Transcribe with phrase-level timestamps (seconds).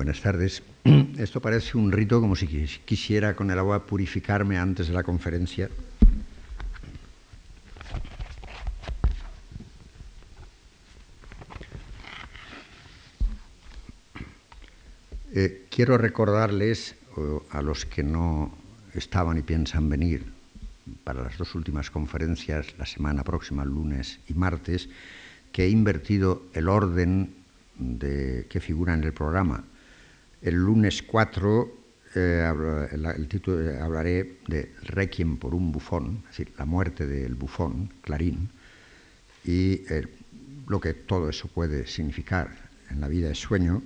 [0.00, 0.62] Buenas tardes.
[1.18, 2.46] Esto parece un rito como si
[2.86, 5.68] quisiera con el agua purificarme antes de la conferencia.
[15.34, 16.94] Eh, quiero recordarles
[17.50, 18.56] a los que no
[18.94, 20.24] estaban y piensan venir
[21.04, 24.88] para las dos últimas conferencias la semana próxima, lunes y martes,
[25.52, 27.34] que he invertido el orden
[27.76, 29.64] de, que figura en el programa.
[30.42, 31.80] El lunes 4
[32.14, 37.36] eh, el, título, eh, hablaré de Requiem por un bufón, es decir, la muerte del
[37.36, 38.50] bufón, Clarín,
[39.44, 40.08] y eh,
[40.66, 42.50] lo que todo eso puede significar
[42.90, 43.82] en la vida de sueño.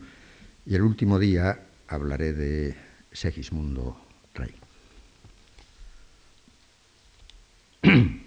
[0.64, 2.74] Y el último día hablaré de
[3.12, 4.00] Segismundo
[4.34, 4.54] Rey.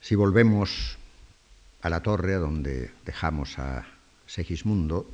[0.00, 0.98] si volvemos
[1.80, 3.86] a la torre donde dejamos a
[4.30, 5.10] Segismundo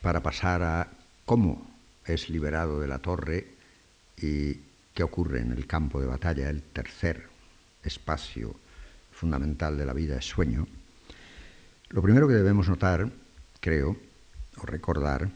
[0.00, 0.88] para pasar a
[1.24, 1.66] cómo
[2.06, 3.48] es liberado de la torre
[4.16, 4.60] y
[4.94, 7.26] qué ocurre en el campo de batalla, el tercer
[7.82, 8.54] espacio
[9.10, 10.68] fundamental de la vida es sueño,
[11.88, 13.10] lo primero que debemos notar,
[13.60, 13.96] creo,
[14.56, 15.28] o recordar,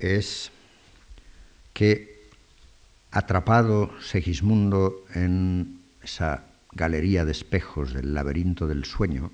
[0.00, 0.50] es
[1.72, 2.30] que
[3.12, 9.30] atrapado Segismundo en esa galería de espejos del laberinto del sueño,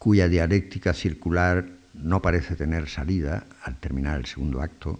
[0.00, 4.98] cuya dialéctica circular no parece tener salida al terminar el segundo acto,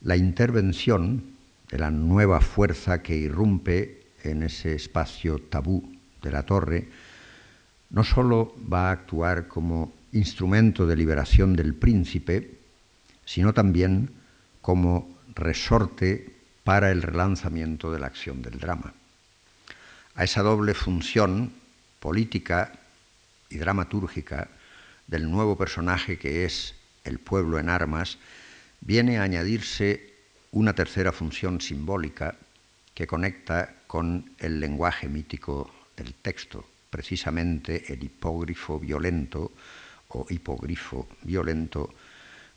[0.00, 1.22] la intervención
[1.68, 5.92] de la nueva fuerza que irrumpe en ese espacio tabú
[6.22, 6.88] de la torre,
[7.90, 12.56] no sólo va a actuar como instrumento de liberación del príncipe,
[13.26, 14.08] sino también
[14.62, 16.32] como resorte
[16.64, 18.94] para el relanzamiento de la acción del drama.
[20.14, 21.52] A esa doble función
[22.00, 22.72] política
[23.50, 24.48] y dramatúrgica
[25.06, 28.18] del nuevo personaje que es el pueblo en armas,
[28.80, 30.14] viene a añadirse
[30.50, 32.36] una tercera función simbólica
[32.94, 39.52] que conecta con el lenguaje mítico del texto, precisamente el hipógrifo violento
[40.08, 41.92] o hipogrifo violento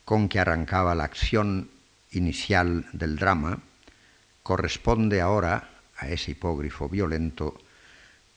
[0.04, 1.70] con que arrancaba la acción
[2.12, 3.60] inicial del drama,
[4.42, 7.60] corresponde ahora a ese hipógrifo violento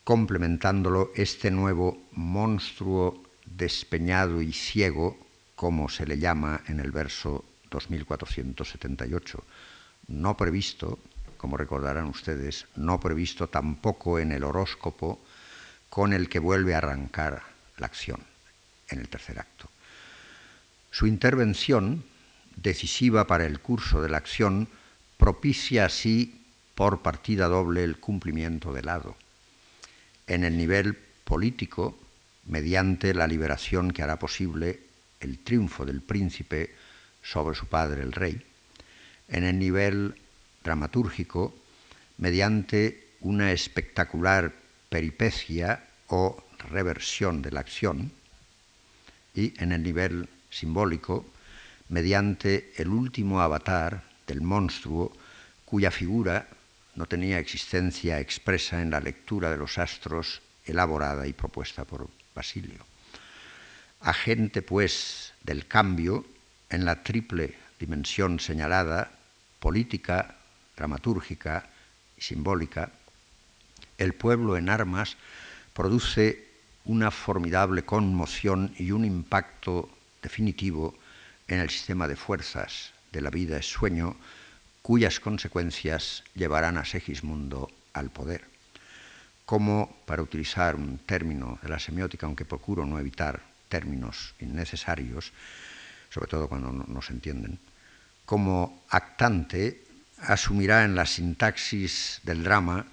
[0.04, 5.18] complementándolo este nuevo monstruo despeñado y ciego,
[5.56, 9.44] como se le llama en el verso 2478,
[10.08, 11.00] no previsto,
[11.38, 15.22] como recordarán ustedes, no previsto tampoco en el horóscopo
[15.90, 17.42] con el que vuelve a arrancar
[17.78, 18.20] la acción
[18.90, 19.70] en el tercer acto.
[20.92, 22.04] Su intervención,
[22.56, 24.68] decisiva para el curso de la acción,
[25.18, 29.16] propicia así por partida doble el cumplimiento del lado
[30.28, 31.98] en el nivel político
[32.46, 34.80] mediante la liberación que hará posible
[35.20, 36.76] el triunfo del príncipe
[37.22, 38.42] sobre su padre el rey,
[39.30, 40.16] en el nivel
[40.64, 41.56] dramatúrgico
[42.18, 44.54] mediante una espectacular
[44.90, 48.12] peripecia o reversión de la acción,
[49.34, 51.26] y en el nivel simbólico
[51.90, 55.16] mediante el último avatar del monstruo
[55.66, 56.48] cuya figura
[56.96, 62.86] no tenía existencia expresa en la lectura de los astros elaborada y propuesta por Basilio.
[64.02, 66.26] Agente, pues, del cambio
[66.70, 69.12] en la triple dimensión señalada,
[69.60, 70.36] política,
[70.76, 71.70] dramatúrgica
[72.18, 72.92] y simbólica,
[73.98, 75.18] el pueblo en armas
[75.74, 76.48] produce
[76.86, 79.90] una formidable conmoción y un impacto
[80.22, 80.98] definitivo
[81.48, 84.16] en el sistema de fuerzas de la vida es sueño
[84.84, 88.44] cuyas consecuencias llevarán a Segismundo al poder.
[89.46, 95.32] Como, para utilizar un término de la semiótica, aunque procuro no evitar términos innecesarios,
[96.12, 97.60] sobre todo cuando no, se entienden,
[98.26, 99.82] como actante
[100.20, 102.86] asumirá en la sintaxis del drama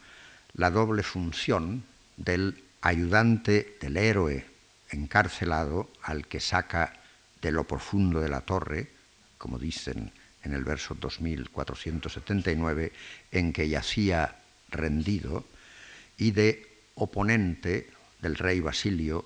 [0.55, 1.84] la doble función
[2.17, 4.47] del ayudante del héroe
[4.91, 6.95] encarcelado al que saca
[7.43, 8.91] de lo profundo de la torre,
[9.38, 12.92] como dicen en el verso 2479,
[13.31, 14.37] en que yacía
[14.70, 15.44] rendido,
[16.16, 17.90] y de oponente
[18.20, 19.25] del rey Basilio,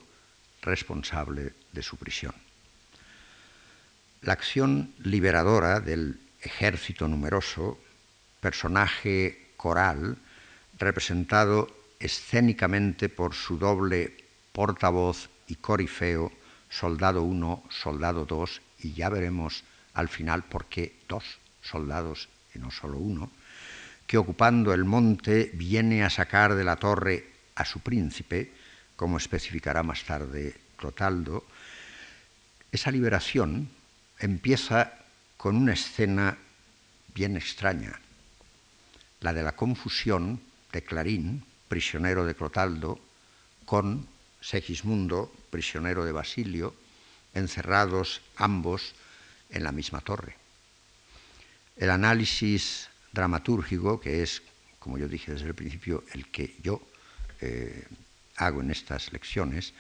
[0.63, 2.35] responsable de su prisión.
[4.23, 7.79] La acción liberadora del ejército numeroso,
[8.41, 10.17] personaje coral,
[10.79, 11.69] representado
[12.01, 14.17] escénicamente por su doble
[14.53, 16.33] portavoz y corifeo,
[16.71, 19.65] soldado 1, soldado 2, y ya veremos
[19.95, 21.25] al final por qué dos
[21.63, 23.31] soldados y no solo uno,
[24.07, 28.53] que ocupando el monte viene a sacar de la torre a su príncipe,
[28.97, 31.45] como especificará más tarde Clotaldo,
[32.71, 33.71] Esa liberación
[34.19, 34.93] empieza
[35.37, 36.37] con una escena
[37.15, 38.01] bien extraña,
[39.21, 40.41] la de la confusión
[40.73, 42.99] de Clarín, prisionero de Clotaldo,
[43.65, 44.07] con
[44.41, 46.75] Segismundo, prisionero de Basilio,
[47.33, 48.95] encerrados ambos
[49.55, 50.37] en la misma torre.
[51.77, 54.43] El análisis dramatúrgico, que es,
[54.79, 56.83] como yo dije desde el principio, el que yo
[57.41, 57.87] eh,
[58.37, 59.73] hago en estas lecciones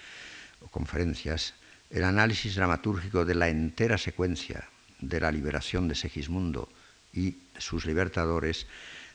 [0.60, 1.54] o conferencias,
[1.90, 4.64] el análisis dramatúrgico de la entera secuencia
[5.00, 6.68] de la liberación de Segismundo
[7.12, 8.66] y sus libertadores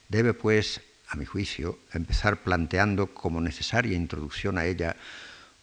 [0.08, 4.96] debe, pues, a mi juicio, empezar planteando como necesaria introducción a ella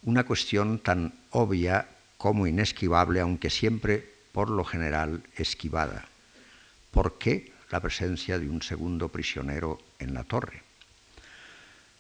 [0.02, 6.04] una cuestión tan obvia como inesquivable, aunque siempre, por lo general, esquivada.
[6.90, 10.62] ¿Por qué la presencia de un segundo prisionero en la torre?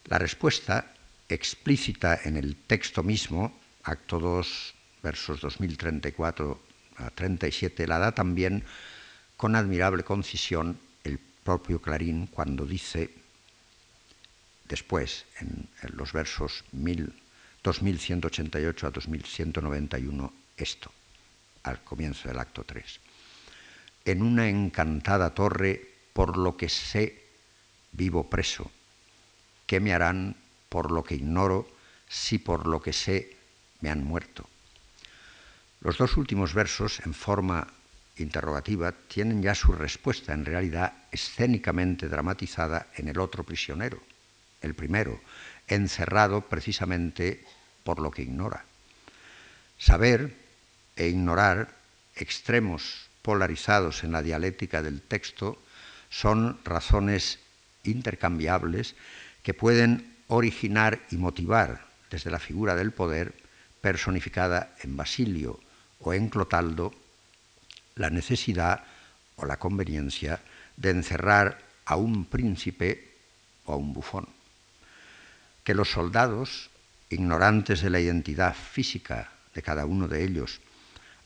[0.04, 0.92] La respuesta,
[1.30, 6.60] explícita en el texto mismo, acto 2, versos 2034
[6.98, 8.64] a 37, la da también
[9.38, 13.14] con admirable concisión el propio Clarín cuando dice
[14.68, 20.92] después, en, los versos 2188 a 2191, esto,
[21.66, 23.00] al comienzo del acto 3.
[24.04, 25.80] En una encantada torre,
[26.12, 27.22] por lo que sé,
[27.92, 28.70] vivo preso.
[29.66, 30.36] ¿Qué me harán
[30.68, 31.68] por lo que ignoro
[32.08, 33.36] si por lo que sé
[33.80, 34.48] me han muerto?
[35.80, 37.66] Los dos últimos versos, en forma
[38.16, 44.00] interrogativa, tienen ya su respuesta, en realidad escénicamente dramatizada, en el otro prisionero
[44.62, 45.20] el primero,
[45.68, 47.44] encerrado precisamente
[47.84, 48.64] por lo que ignora.
[49.78, 50.34] Saber
[50.96, 51.68] e ignorar,
[52.16, 55.60] extremos polarizados en la dialéctica del texto,
[56.10, 57.38] son razones
[57.84, 58.94] intercambiables
[59.42, 63.34] que pueden originar y motivar desde la figura del poder
[63.80, 65.60] personificada en Basilio
[66.00, 66.94] o en Clotaldo
[67.94, 68.84] la necesidad
[69.36, 70.40] o la conveniencia
[70.76, 73.14] de encerrar a un príncipe
[73.64, 74.28] o a un bufón.
[75.64, 76.70] Que los soldados,
[77.10, 80.60] ignorantes de la identidad física de cada uno de ellos,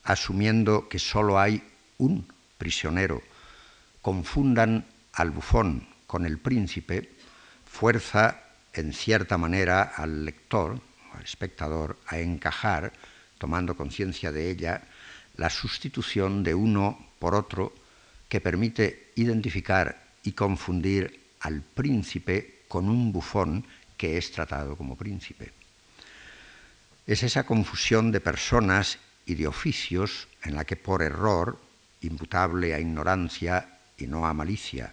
[0.04, 1.62] asumiendo que sólo hay
[1.98, 2.26] un
[2.58, 3.22] prisionero,
[4.02, 7.10] confundan al bufón con el príncipe,
[7.66, 8.42] fuerza
[8.72, 10.80] en cierta manera al lector,
[11.12, 12.92] al espectador, a encajar,
[13.38, 14.82] tomando conciencia de ella,
[15.36, 17.72] la sustitución de uno por otro
[18.28, 23.66] que permite identificar y confundir al príncipe con un bufón
[23.96, 25.52] que es tratado como príncipe.
[27.06, 31.58] Es esa confusión de personas y de oficios en la que por error,
[32.00, 34.92] imputable a ignorancia y no a malicia,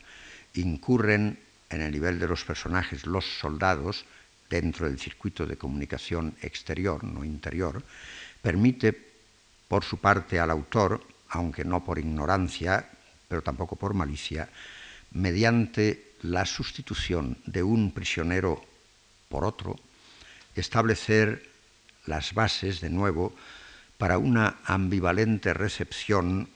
[0.54, 1.40] incurren
[1.70, 4.06] en el nivel de los personajes los soldados
[4.50, 7.84] dentro del circuito de comunicación exterior, no interior,
[8.42, 8.96] permite
[9.68, 12.90] por su parte al autor, aunque no por ignorancia,
[13.28, 14.50] pero tampoco por malicia,
[15.12, 18.64] mediante la sustitución de un prisionero
[19.30, 19.76] por otro,
[20.56, 21.50] establecer
[22.06, 23.34] las bases de nuevo
[23.98, 26.50] para una ambivalente recepción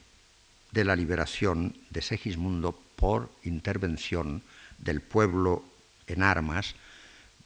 [0.71, 4.43] de la liberación de Segismundo por intervención
[4.77, 5.65] del pueblo
[6.07, 6.75] en armas,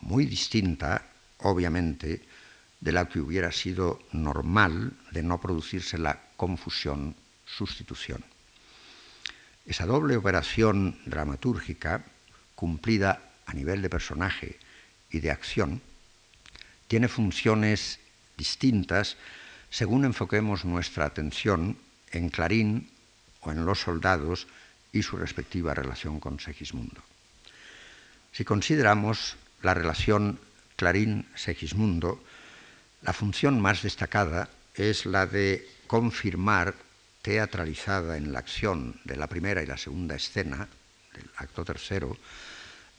[0.01, 1.07] muy distinta,
[1.39, 2.21] obviamente,
[2.79, 8.23] de la que hubiera sido normal de no producirse la confusión-sustitución.
[9.65, 12.05] Esa doble operación dramatúrgica,
[12.53, 14.59] cumplida a nivel de personaje
[15.09, 15.81] y de acción,
[16.87, 17.99] tiene funciones
[18.37, 19.17] distintas
[19.75, 21.75] según enfoquemos nuestra atención
[22.11, 22.87] en Clarín
[23.41, 24.47] o en los soldados
[24.93, 27.03] y su respectiva relación con Segismundo.
[28.31, 30.39] Si consideramos la relación
[30.77, 32.23] Clarín-Segismundo,
[33.01, 36.73] la función más destacada es la de confirmar,
[37.21, 40.69] teatralizada en la acción de la primera y la segunda escena,
[41.11, 42.15] del acto tercero,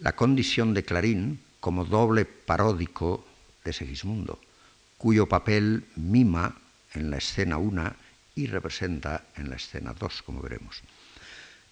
[0.00, 3.24] la condición de Clarín como doble paródico
[3.64, 4.38] de Segismundo,
[4.98, 6.54] cuyo papel mima
[6.94, 7.94] en la escena 1
[8.36, 10.82] y representa en la escena 2, como veremos.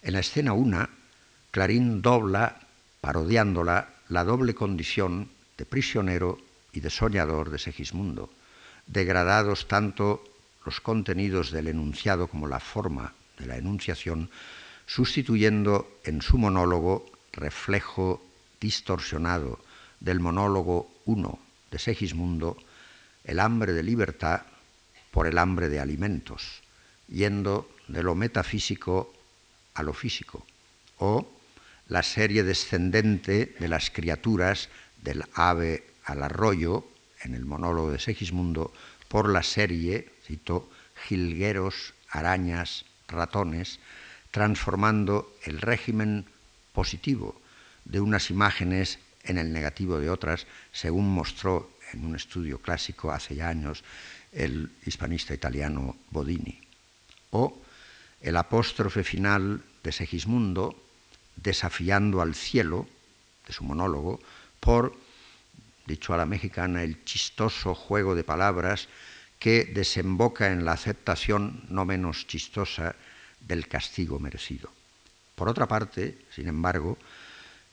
[0.01, 0.89] En la escena 1,
[1.51, 2.59] Clarín dobla,
[3.01, 6.37] parodiándola, la doble condición de prisionero
[6.73, 8.29] y de soñador de Segismundo,
[8.87, 10.23] degradados tanto
[10.65, 14.29] los contenidos del enunciado como la forma de la enunciación,
[14.85, 18.23] sustituyendo en su monólogo reflejo
[18.59, 19.59] distorsionado
[19.99, 21.39] del monólogo 1
[21.71, 22.57] de Segismundo,
[23.23, 24.41] el hambre de libertad
[25.15, 26.59] por el hambre de alimentos,
[27.07, 29.13] yendo de lo metafísico
[29.73, 30.45] a lo físico,
[30.99, 31.31] o
[31.87, 34.67] la serie descendente de las criaturas
[35.01, 36.83] del ave al arroyo,
[37.23, 38.73] en el monólogo de Segismundo,
[39.07, 40.69] por la serie, cito,
[41.07, 43.79] jilgueros, arañas, ratones,
[44.31, 46.25] transformando el régimen
[46.73, 47.39] positivo
[47.85, 53.35] de unas imágenes en el negativo de otras, según mostró en un estudio clásico hace
[53.35, 53.83] ya años
[54.31, 56.59] el hispanista italiano Bodini.
[57.31, 57.61] O
[58.21, 60.81] el apóstrofe final de Segismundo
[61.35, 62.87] desafiando al cielo,
[63.45, 64.19] de su monólogo,
[64.59, 64.97] por,
[65.85, 68.87] dicho a la mexicana, el chistoso juego de palabras
[69.39, 72.95] que desemboca en la aceptación no menos chistosa
[73.41, 74.71] del castigo merecido.
[75.35, 76.97] Por otra parte, sin embargo,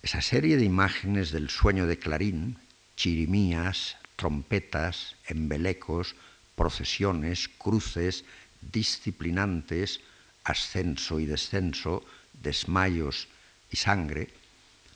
[0.02, 2.58] esa serie de imágenes del sueño de Clarín,
[2.96, 6.14] chirimías, trompetas, embelecos,
[6.54, 8.22] procesiones, cruces,
[8.60, 9.98] disciplinantes,
[10.44, 13.26] ascenso y descenso, desmayos
[13.68, 14.30] y sangre,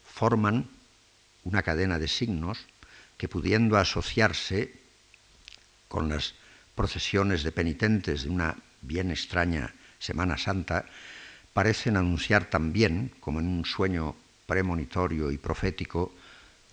[0.04, 0.70] forman
[1.42, 2.70] una cadena de signos
[3.18, 4.78] que pudiendo asociarse
[5.88, 6.38] con las
[6.76, 10.86] procesiones de penitentes de una bien extraña Semana Santa,
[11.52, 14.14] parecen anunciar también, como en un sueño
[14.46, 16.14] premonitorio y profético,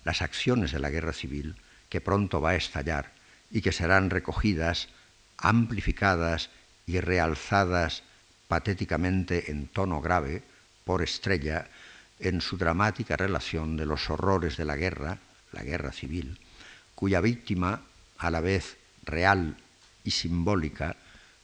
[0.04, 1.56] las acciones de la guerra civil
[1.94, 3.12] que pronto va a estallar
[3.52, 4.88] y que serán recogidas,
[5.38, 6.50] amplificadas
[6.90, 8.02] y realzadas
[8.48, 10.42] patéticamente en tono grave
[10.82, 11.70] por Estrella
[12.18, 15.18] en su dramática relación de los horrores de la guerra,
[15.52, 16.40] la guerra civil,
[16.96, 17.82] cuya víctima,
[18.18, 19.54] a la vez real
[20.02, 20.96] y simbólica,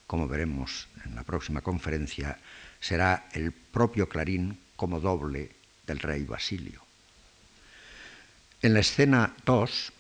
[0.09, 2.38] como veremos en la próxima conferencia,
[2.80, 5.52] será el propio Clarín como doble
[5.87, 6.83] del rey Basilio.
[8.62, 9.92] En la escena 2,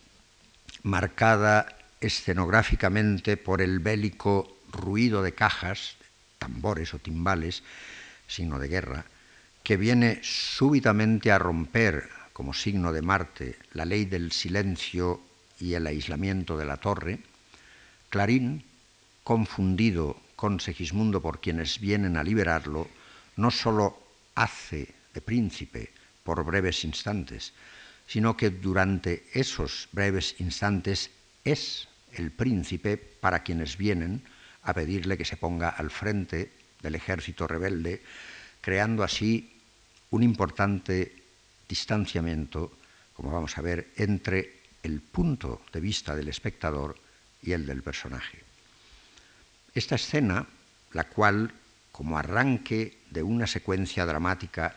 [0.82, 5.96] marcada escenográficamente por el bélico ruido de cajas,
[6.38, 7.62] tambores o timbales,
[8.26, 9.04] signo de guerra,
[9.62, 15.20] que viene súbitamente a romper, como signo de Marte, la ley del silencio
[15.58, 17.20] y el aislamiento de la torre,
[18.08, 18.64] Clarín,
[19.22, 22.88] confundido con Segismundo por quienes vienen a liberarlo,
[23.36, 24.02] no sólo
[24.34, 25.92] hace de príncipe
[26.24, 27.52] por breves instantes,
[28.10, 31.10] sino que durante esos breves instantes
[31.44, 34.24] es el príncipe para quienes vienen
[34.64, 36.50] a pedirle que se ponga al frente
[36.82, 38.02] del ejército rebelde,
[38.60, 39.56] creando así
[40.10, 41.22] un importante
[41.68, 42.72] distanciamiento,
[43.14, 46.98] como vamos a ver, entre el punto de vista del espectador
[47.40, 48.42] y el del personaje.
[49.72, 50.48] Esta escena,
[50.94, 51.54] la cual,
[51.92, 54.74] como arranque de una secuencia dramática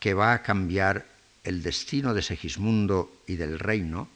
[0.00, 1.13] que va a cambiar
[1.44, 4.08] el destino de Segismundo y del reino,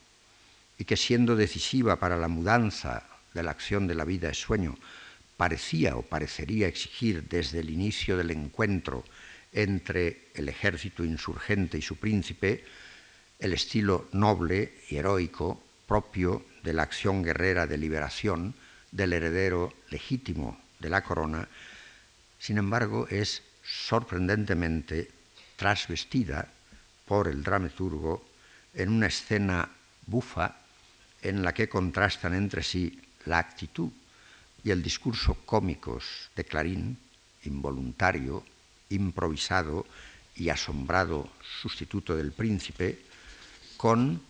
[0.78, 4.78] y que siendo decisiva para la mudanza de la acción de la vida es sueño,
[5.36, 9.04] parecía o parecería exigir desde el inicio del encuentro
[9.52, 12.64] entre el ejército insurgente y su príncipe
[13.38, 18.54] el estilo noble y heroico propio de la acción guerrera de liberación
[18.90, 21.48] del heredero legítimo de la corona,
[22.38, 25.10] sin embargo es sorprendentemente
[25.56, 26.52] trasvestida
[27.08, 28.22] por el dramaturgo
[28.74, 29.66] en una escena
[30.06, 30.54] bufa
[31.22, 33.88] en la que contrastan entre sí la actitud
[34.62, 36.98] y el discurso cómicos de Clarín,
[37.44, 38.44] involuntario,
[38.90, 39.86] improvisado
[40.36, 41.28] y asombrado
[41.62, 43.00] sustituto del príncipe,
[43.78, 44.20] con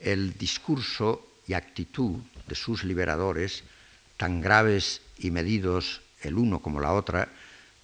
[0.00, 3.62] el discurso y actitud de sus liberadores,
[4.16, 7.28] tan graves y medidos el uno como la otra,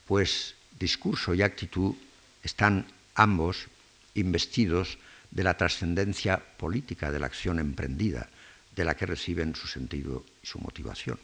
[0.07, 1.95] pues discurso y actitud
[2.43, 3.69] están ambos
[4.15, 4.99] investidos
[5.31, 8.29] de la trascendencia política de la acción emprendida,
[8.75, 11.19] de la que reciben su sentido y su motivación.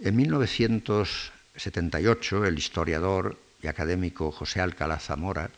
[0.00, 5.50] En 1978, el historiador y académico José Alcalá Zamora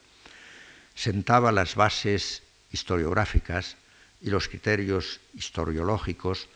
[0.95, 3.77] sentaba las bases historiográficas
[4.21, 6.49] y los criterios historiológicos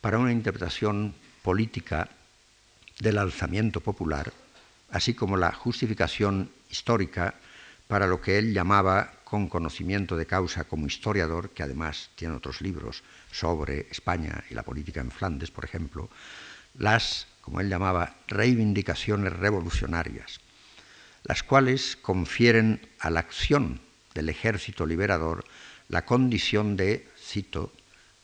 [0.00, 2.08] para una interpretación política
[3.00, 4.32] del alzamiento popular,
[4.90, 7.34] así como la justificación histórica
[7.88, 12.60] para lo que él llamaba con conocimiento de causa como historiador, que además tiene otros
[12.60, 13.02] libros
[13.32, 16.08] sobre España y la política en Flandes, por ejemplo,
[16.78, 20.40] las, como él llamaba, reivindicaciones revolucionarias,
[21.24, 23.80] las cuales confieren a la acción
[24.14, 25.44] del ejército liberador
[25.88, 27.72] la condición de, cito,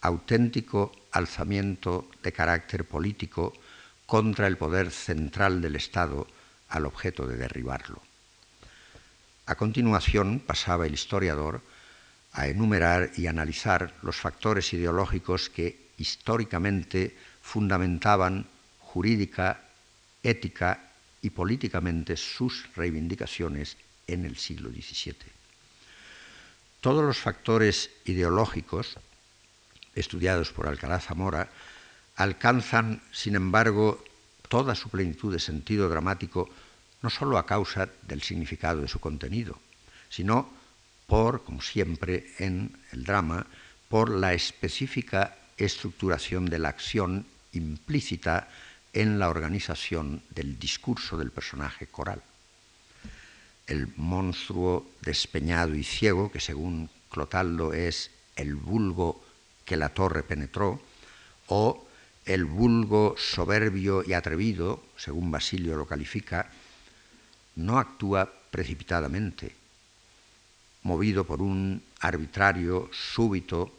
[0.00, 3.54] auténtico alzamiento de carácter político
[4.06, 6.26] contra el poder central del Estado
[6.68, 8.02] al objeto de derribarlo.
[9.46, 11.60] A continuación pasaba el historiador
[12.32, 18.46] a enumerar y analizar los factores ideológicos que históricamente fundamentaban
[18.80, 19.60] jurídica,
[20.22, 25.14] ética y políticamente sus reivindicaciones en el siglo XVII.
[26.80, 28.96] Todos los factores ideológicos
[29.94, 31.48] estudiados por Alcalá Zamora
[32.16, 34.02] alcanzan, sin embargo,
[34.48, 36.48] toda su plenitud de sentido dramático,
[37.04, 39.60] no sólo a causa del significado de su contenido,
[40.08, 40.48] sino
[41.06, 43.46] por, como siempre en el drama,
[43.90, 48.48] por la específica estructuración de la acción implícita
[48.94, 52.22] en la organización del discurso del personaje coral.
[53.66, 59.22] El monstruo despeñado y ciego, que según Clotaldo es el vulgo
[59.66, 60.80] que la torre penetró,
[61.48, 61.86] o
[62.24, 66.50] el vulgo soberbio y atrevido, según Basilio lo califica,
[67.56, 69.54] no actúa precipitadamente,
[70.82, 73.72] movido por un arbitrario, súbito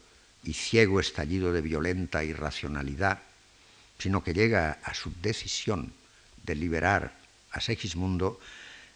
[0.43, 3.19] y ciego estallido de violenta irracionalidad,
[3.99, 5.93] sino que llega a su decisión
[6.43, 7.15] de liberar
[7.51, 8.39] a Segismundo,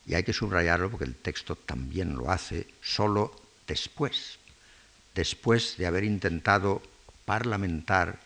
[0.05, 3.35] y hay que subrayarlo porque el texto también lo hace, solo
[3.67, 4.39] después,
[5.13, 6.81] después de haber intentado
[7.25, 8.19] parlamentar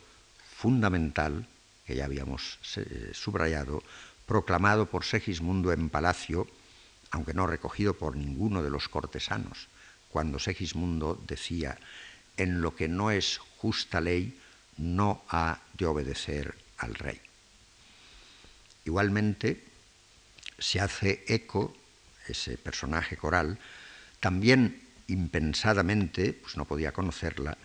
[0.56, 1.48] fundamental
[1.86, 3.84] que ya habíamos eh, subrayado,
[4.26, 6.48] proclamado por Segismundo en palacio,
[7.12, 9.68] aunque no recogido por ninguno de los cortesanos,
[10.14, 11.76] cuando Segismundo decía,
[12.38, 14.38] en lo que no es justa ley,
[14.78, 17.20] no ha de obedecer al rey.
[18.86, 19.64] Igualmente,
[20.60, 21.76] se hace eco,
[22.28, 23.58] ese personaje coral,
[24.20, 27.58] también impensadamente, pues no podía conocerla,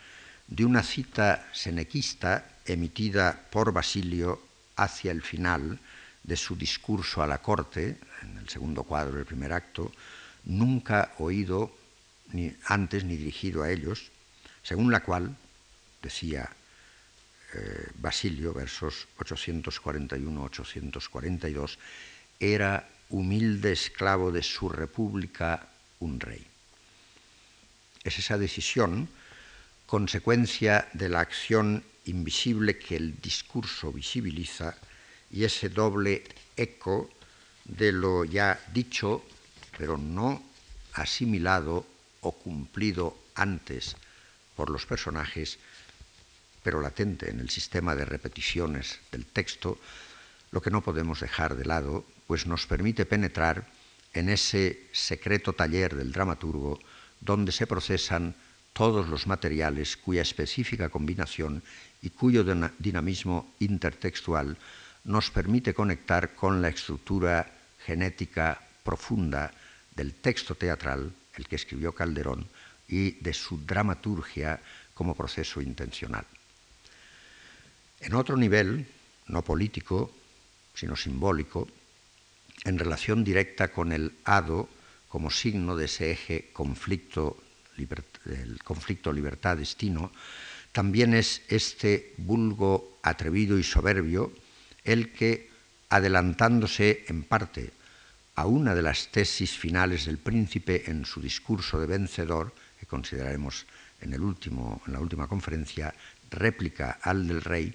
[0.47, 4.41] de una cita senequista emitida por Basilio
[4.77, 5.79] hacia el final
[6.23, 9.93] de su discurso a la corte, en el segundo cuadro del primer acto,
[10.45, 11.78] nunca oído
[12.33, 14.11] ni antes ni dirigido a ellos,
[14.63, 15.35] según la cual,
[16.03, 16.51] decía
[17.55, 21.79] eh, Basilio, versos 841-842,
[22.39, 25.67] era humilde esclavo de su república
[26.01, 26.47] un rey.
[28.05, 29.09] Es esa decisión
[29.87, 34.77] consecuencia de la acción invisible que el discurso visibiliza
[35.31, 36.25] y ese doble
[36.57, 37.11] eco
[37.65, 39.25] de lo ya dicho,
[39.77, 40.43] pero no
[40.95, 41.87] asimilado
[42.21, 43.97] o cumplido antes
[44.57, 45.59] por los personajes,
[46.63, 49.79] pero latente en el sistema de repeticiones del texto,
[50.51, 53.67] lo que no podemos dejar de lado, pues nos permite penetrar
[54.15, 56.79] en ese secreto taller del dramaturgo
[57.21, 58.35] donde se procesan
[58.73, 61.63] todos los materiales cuya específica combinación
[62.03, 62.45] y cuyo
[62.79, 64.57] dinamismo intertextual
[65.05, 67.51] nos permite conectar con la estructura
[67.85, 69.53] genética profunda
[69.95, 72.47] del texto teatral, el que escribió Calderón,
[72.89, 74.61] y de su dramaturgia
[74.95, 76.25] como proceso intencional.
[78.01, 78.87] En otro nivel,
[79.29, 80.13] no político,
[80.75, 81.69] sino simbólico,
[82.65, 84.69] en relación directa con el hado
[85.09, 87.39] como signo de ese eje conflicto,
[87.77, 90.13] el conflicto libertad-destino,
[90.73, 94.33] también es este vulgo atrevido y soberbio
[94.85, 95.51] el que,
[95.89, 97.73] adelantándose en parte
[98.39, 103.67] a una de las tesis finales del príncipe en su discurso de vencedor, que consideraremos
[104.01, 105.93] en, el último, en la última conferencia,
[106.31, 107.75] réplica al del rey,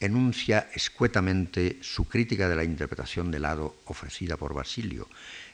[0.00, 5.06] enuncia escuetamente su crítica de la interpretación del lado ofrecida por Basilio,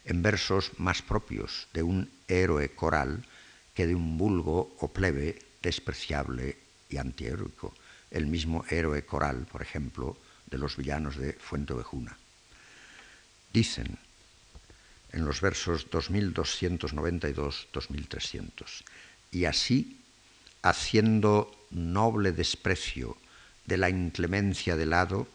[0.07, 3.27] en versos más propios de un héroe coral
[3.75, 6.57] que de un vulgo o plebe despreciable
[6.89, 7.75] y antiheroico.
[8.11, 12.17] El mismo héroe coral, por ejemplo, de los villanos de Fuente Ovejuna.
[13.53, 13.99] Dicen
[15.15, 18.85] en los versos 2292-2300,
[19.31, 20.01] y así,
[20.63, 23.17] haciendo noble desprecio
[23.67, 25.29] de la inclemencia del hado,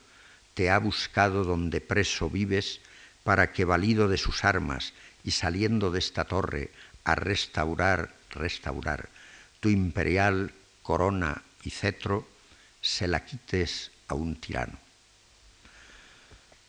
[0.54, 2.82] te ha buscado donde preso vives,
[3.24, 6.72] para que, valido de sus armas y saliendo de esta torre
[7.04, 9.10] a restaurar, restaurar
[9.60, 10.52] tu imperial
[10.84, 12.28] corona y cetro,
[12.82, 14.80] se la quites a un tirano.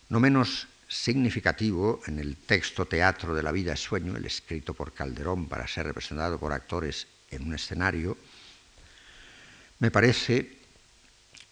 [0.08, 4.92] No menos significativo en el texto Teatro de la vida es sueño, el escrito por
[4.92, 8.18] Calderón para ser representado por actores en un escenario,
[9.78, 10.58] me parece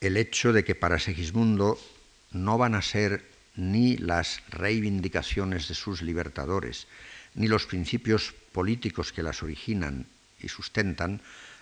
[0.01, 1.79] el hecho de que para Segismundo
[2.33, 3.25] no van a ser
[3.55, 6.89] ni las reivindicaciones de sus libertadores,
[7.35, 10.07] ni los principios políticos que las originan
[10.41, 11.21] y sustentan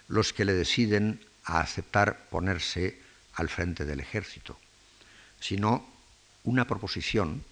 [0.09, 2.99] los que le deciden a aceptar ponerse
[3.35, 4.59] al frente del ejército,
[5.41, 5.87] sino
[6.45, 7.45] una proposición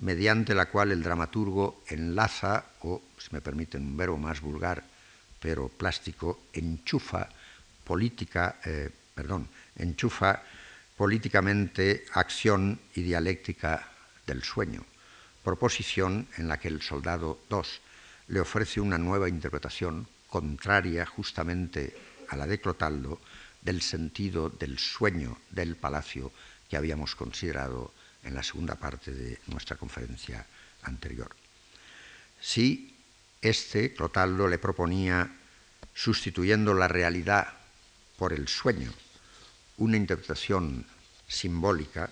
[0.00, 4.84] mediante la cual el dramaturgo enlaza, o, si me permiten un verbo más vulgar,
[5.40, 7.28] pero plástico, enchufa
[7.84, 8.90] política, eh,
[9.76, 10.42] enchufa
[10.96, 13.88] políticamente acción y dialéctica
[14.26, 14.84] del sueño,
[15.44, 17.80] proposición en la que el soldado 2
[18.28, 21.94] le ofrece una nueva interpretación contraria justamente
[22.28, 23.20] a la de Clotaldo
[23.62, 26.32] del sentido del sueño del palacio
[26.68, 27.92] que habíamos considerado
[28.26, 30.44] en la segunda parte de nuestra conferencia
[30.82, 31.34] anterior.
[32.40, 32.94] Si
[33.40, 35.30] este, Clotaldo, le proponía,
[35.94, 37.54] sustituyendo la realidad
[38.18, 38.92] por el sueño,
[39.78, 40.84] una interpretación
[41.28, 42.10] simbólica,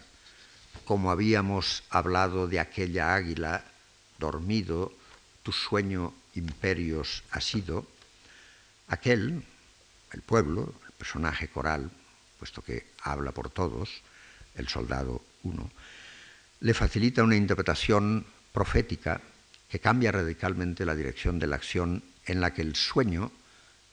[0.84, 3.64] como habíamos hablado de aquella águila
[4.18, 4.92] dormido,
[5.42, 7.86] tu sueño imperios ha sido,
[8.88, 9.42] aquel,
[10.12, 11.90] el pueblo, el personaje coral,
[12.38, 14.02] puesto que habla por todos,
[14.54, 15.70] el soldado uno,
[16.64, 19.20] le facilita una interpretación profética
[19.68, 23.30] que cambia radicalmente la dirección de la acción en la que el sueño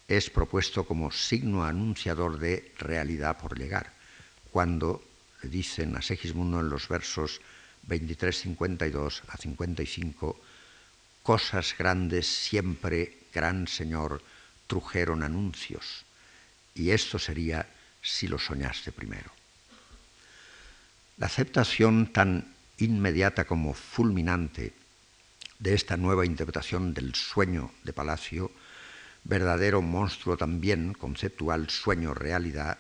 [0.08, 3.92] es propuesto como signo anunciador de realidad por llegar,
[4.52, 5.04] cuando
[5.44, 7.42] le dicen a Segismundo en los versos
[7.84, 10.40] 23, 52 a 55,
[11.24, 14.24] cosas grandes siempre, gran Señor,
[14.68, 16.06] trujeron anuncios,
[16.74, 17.68] y esto sería
[18.02, 19.30] si lo soñaste primero.
[21.18, 24.74] La aceptación tan inmediata como fulminante
[25.60, 28.52] de esta nueva interpretación del sueño de Palacio,
[29.24, 32.80] verdadero monstruo también, conceptual, sueño, realidad,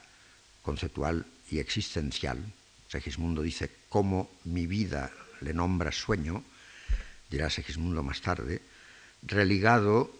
[0.63, 2.43] conceptual y existencial.
[2.87, 5.11] Segismundo dice, cómo mi vida
[5.41, 6.43] le nombra sueño,
[7.29, 8.61] dirá Segismundo más tarde,
[9.21, 10.11] religado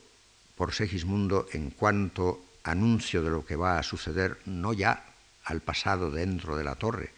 [0.55, 5.03] por Segismundo en cuanto anuncio de lo que va a suceder, no ya
[5.45, 7.09] al pasado dentro de la torre,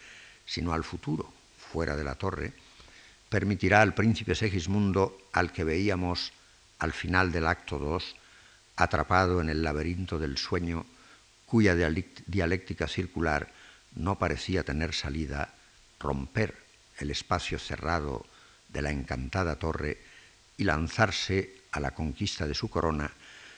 [0.46, 1.43] sino al futuro
[1.74, 2.52] fuera de la torre,
[3.28, 6.30] permitirá al príncipe Segismundo, al que veíamos
[6.78, 8.14] al final del acto 2,
[8.76, 10.86] atrapado en el laberinto del sueño,
[11.46, 13.50] cuya dialéctica circular
[13.96, 15.52] no parecía tener salida,
[15.98, 16.54] romper
[16.98, 18.24] el espacio cerrado
[18.68, 19.98] de la encantada torre
[20.56, 23.10] y lanzarse a la conquista de su corona,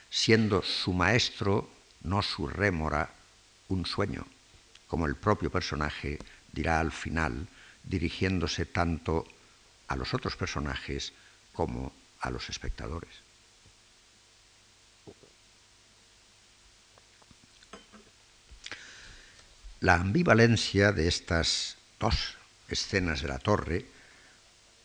[0.08, 1.68] siendo su maestro,
[2.02, 3.10] no su rémora,
[3.68, 4.26] un sueño,
[4.88, 6.18] como el propio personaje
[6.50, 7.46] dirá al final,
[7.86, 9.26] dirigiéndose tanto
[9.88, 11.12] a los otros personajes
[11.52, 13.10] como a los espectadores.
[19.80, 22.36] La ambivalencia de estas dos
[22.68, 23.86] escenas de la torre,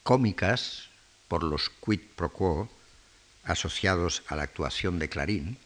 [0.04, 0.90] cómicas
[1.28, 2.70] por los quid pro quo
[3.44, 5.58] asociados a la actuación de Clarín,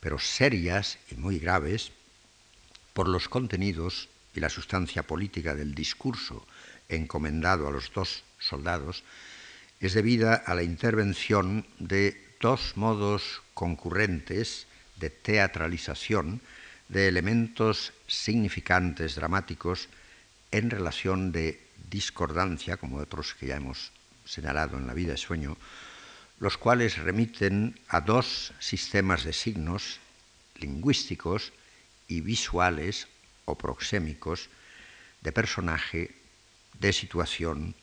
[0.00, 1.92] pero serias y muy graves
[2.92, 6.46] por los contenidos y la sustancia política del discurso
[6.88, 9.04] encomendado a los dos soldados
[9.80, 16.40] es debida a la intervención de dos modos concurrentes de teatralización
[16.88, 19.88] de elementos significantes, dramáticos,
[20.50, 23.92] en relación de discordancia, como otros que ya hemos
[24.24, 25.56] señalado en la vida de sueño,
[26.40, 30.00] los cuales remiten a dos sistemas de signos
[30.56, 31.52] lingüísticos
[32.08, 33.08] y visuales
[33.44, 34.48] o proxémicos
[35.20, 36.14] de personaje,
[36.80, 37.74] de situación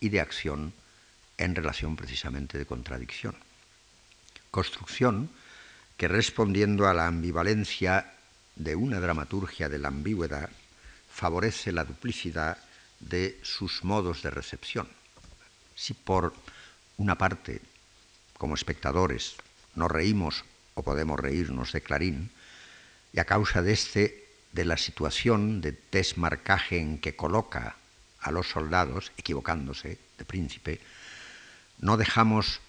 [0.00, 0.72] y de acción
[1.38, 3.34] en relación precisamente de contradicción.
[4.50, 5.30] Construcción
[5.96, 8.12] que respondiendo a la ambivalencia
[8.56, 10.50] de una dramaturgia de la ambigüedad,
[11.10, 12.58] favorece la duplicidad
[13.00, 14.88] de sus modos de recepción.
[15.74, 16.34] Si por
[16.96, 17.60] una parte,
[18.36, 19.36] como espectadores,
[19.74, 22.30] nos reímos o podemos reírnos de Clarín,
[23.12, 27.76] y a causa de este de la situación de desmarcaje en que coloca
[28.22, 30.80] a los soldados, equivocándose de príncipe,
[31.78, 32.60] no dejamos,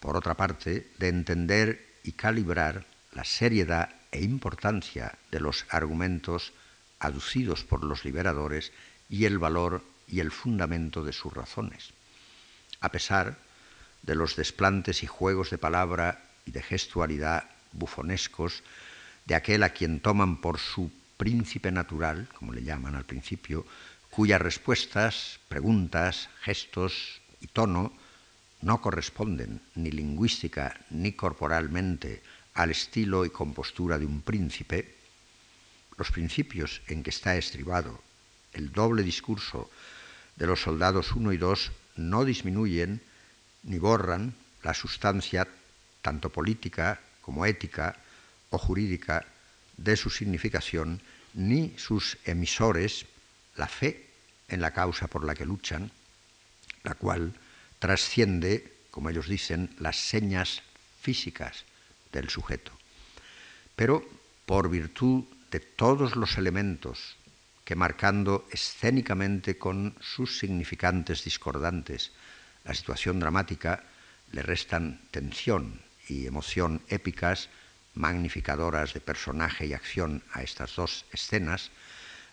[0.00, 6.52] por otra parte, de entender y calibrar la seriedad e importancia de los argumentos
[6.98, 8.72] aducidos por los liberadores
[9.08, 11.92] y el valor y el fundamento de sus razones.
[12.80, 13.38] A pesar
[14.02, 18.62] de los desplantes y juegos de palabra y de gestualidad bufonescos
[19.26, 23.64] de aquel a quien toman por su príncipe natural, como le llaman al principio,
[24.12, 27.96] cuyas respuestas, preguntas, gestos y tono
[28.60, 32.22] no corresponden ni lingüística ni corporalmente
[32.52, 34.94] al estilo y compostura de un príncipe,
[35.96, 38.02] los principios en que está estribado
[38.52, 39.70] el doble discurso
[40.36, 43.00] de los soldados 1 y 2 no disminuyen
[43.62, 45.48] ni borran la sustancia
[46.02, 47.96] tanto política como ética
[48.50, 49.24] o jurídica
[49.78, 51.00] de su significación
[51.32, 53.06] ni sus emisores
[53.56, 54.08] la fe
[54.48, 55.90] en la causa por la que luchan,
[56.82, 57.34] la cual
[57.78, 60.62] trasciende, como ellos dicen, las señas
[61.00, 61.64] físicas
[62.12, 62.72] del sujeto.
[63.76, 64.04] Pero
[64.46, 67.16] por virtud de todos los elementos
[67.64, 72.12] que marcando escénicamente con sus significantes discordantes
[72.64, 73.84] la situación dramática,
[74.32, 77.48] le restan tensión y emoción épicas,
[77.94, 81.70] magnificadoras de personaje y acción a estas dos escenas,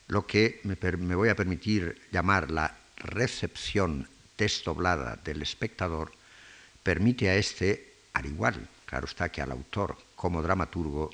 [0.10, 6.12] lo que me, voy a permitir llamar la recepción desdoblada del espectador,
[6.84, 11.12] permite a éste, al igual, claro está, que al autor como dramaturgo,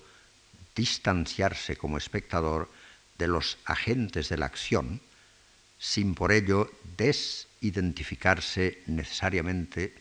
[0.75, 2.71] distanciarse como espectador
[3.17, 5.01] de los agentes de la acción,
[5.77, 9.93] sin por ello desidentificarse necesariamente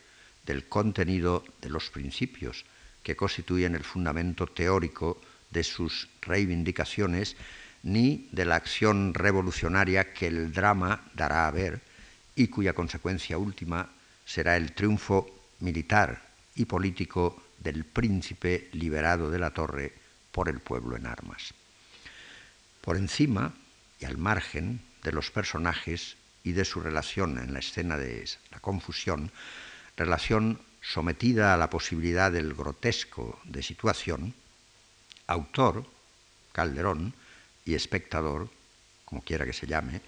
[0.47, 2.65] del contenido de los principios
[3.03, 7.37] que constituyen el fundamento teórico de sus reivindicaciones,
[7.85, 11.81] ni de la acción revolucionaria que el drama dará a ver
[12.35, 13.89] y cuya consecuencia última
[14.25, 15.29] será el triunfo
[15.61, 16.23] militar
[16.57, 19.93] y político del príncipe liberado de la torre
[20.33, 21.55] por el pueblo en armas.
[22.81, 23.55] Por encima
[24.01, 28.61] y al margen de los personajes y de su relación en la escena de la
[28.61, 29.31] confusión,
[29.97, 34.35] relación sometida a la posibilidad del grotesco de situación,
[35.27, 35.87] autor,
[36.53, 37.15] Calderón,
[37.65, 38.49] y espectador,
[39.05, 40.01] como quiera que se llame,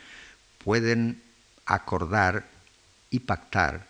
[0.63, 1.23] pueden
[1.65, 2.47] acordar
[3.11, 3.87] y pactar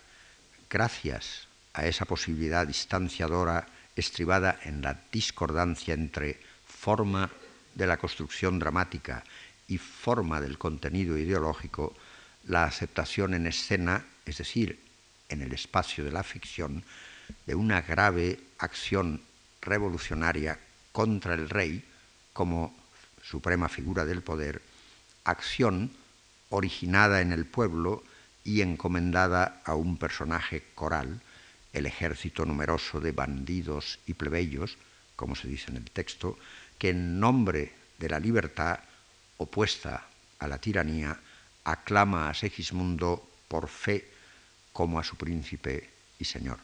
[0.68, 7.30] gracias a esa posibilidad distanciadora estribada en la discordancia entre forma
[7.74, 9.24] de la construcción dramática
[9.68, 11.94] y forma del contenido ideológico,
[12.44, 14.78] la aceptación en escena, es decir,
[15.28, 16.84] en el espacio de la ficción,
[17.46, 19.20] de una grave acción
[19.60, 20.58] revolucionaria
[20.92, 21.84] contra el rey
[22.32, 22.74] como
[23.28, 24.62] suprema figura del poder,
[25.24, 25.90] acción
[26.50, 28.04] originada en el pueblo
[28.44, 31.20] y encomendada a un personaje coral,
[31.72, 34.78] el ejército numeroso de bandidos y plebeyos,
[35.16, 36.38] como se dice en el texto,
[36.78, 38.78] que en nombre de la libertad
[39.38, 40.06] opuesta
[40.38, 41.18] a la tiranía
[41.64, 44.06] aclama a Segismundo por fe
[44.72, 46.58] como a su príncipe y señor.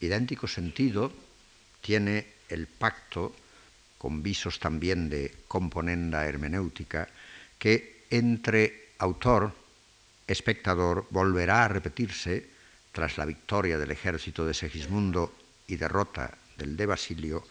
[0.00, 1.12] Idéntico sentido
[1.80, 3.36] tiene el pacto,
[4.00, 7.04] con visos también de componenda hermenéutica,
[7.60, 9.52] que entre autor,
[10.24, 12.48] espectador, volverá a repetirse
[12.92, 15.36] tras la victoria del ejército de Segismundo
[15.68, 17.44] y derrota del de Basilio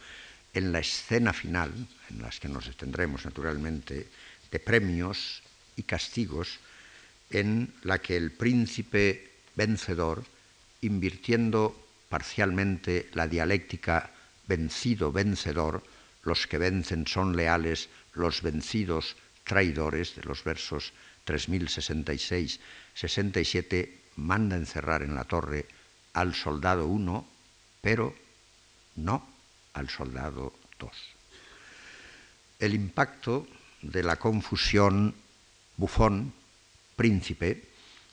[0.52, 1.70] en la escena final,
[2.10, 4.08] en las que nos detendremos naturalmente,
[4.50, 5.44] de premios
[5.76, 6.58] y castigos,
[7.30, 10.24] en la que el príncipe vencedor,
[10.80, 14.10] invirtiendo parcialmente la dialéctica
[14.48, 15.84] vencido-vencedor,
[16.22, 20.92] los que vencen son leales, los vencidos traidores, de los versos
[21.26, 25.66] 3066-67, manda encerrar en la torre
[26.12, 27.26] al soldado uno,
[27.80, 28.14] pero
[28.96, 29.26] no
[29.72, 30.90] al soldado 2.
[32.58, 33.48] El impacto
[33.82, 35.14] de la confusión
[35.76, 37.64] bufón-príncipe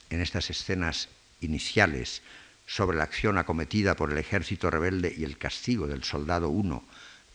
[0.10, 1.10] en estas escenas
[1.41, 2.22] iniciales
[2.65, 6.84] sobre la acción acometida por el ejército rebelde y el castigo del soldado 1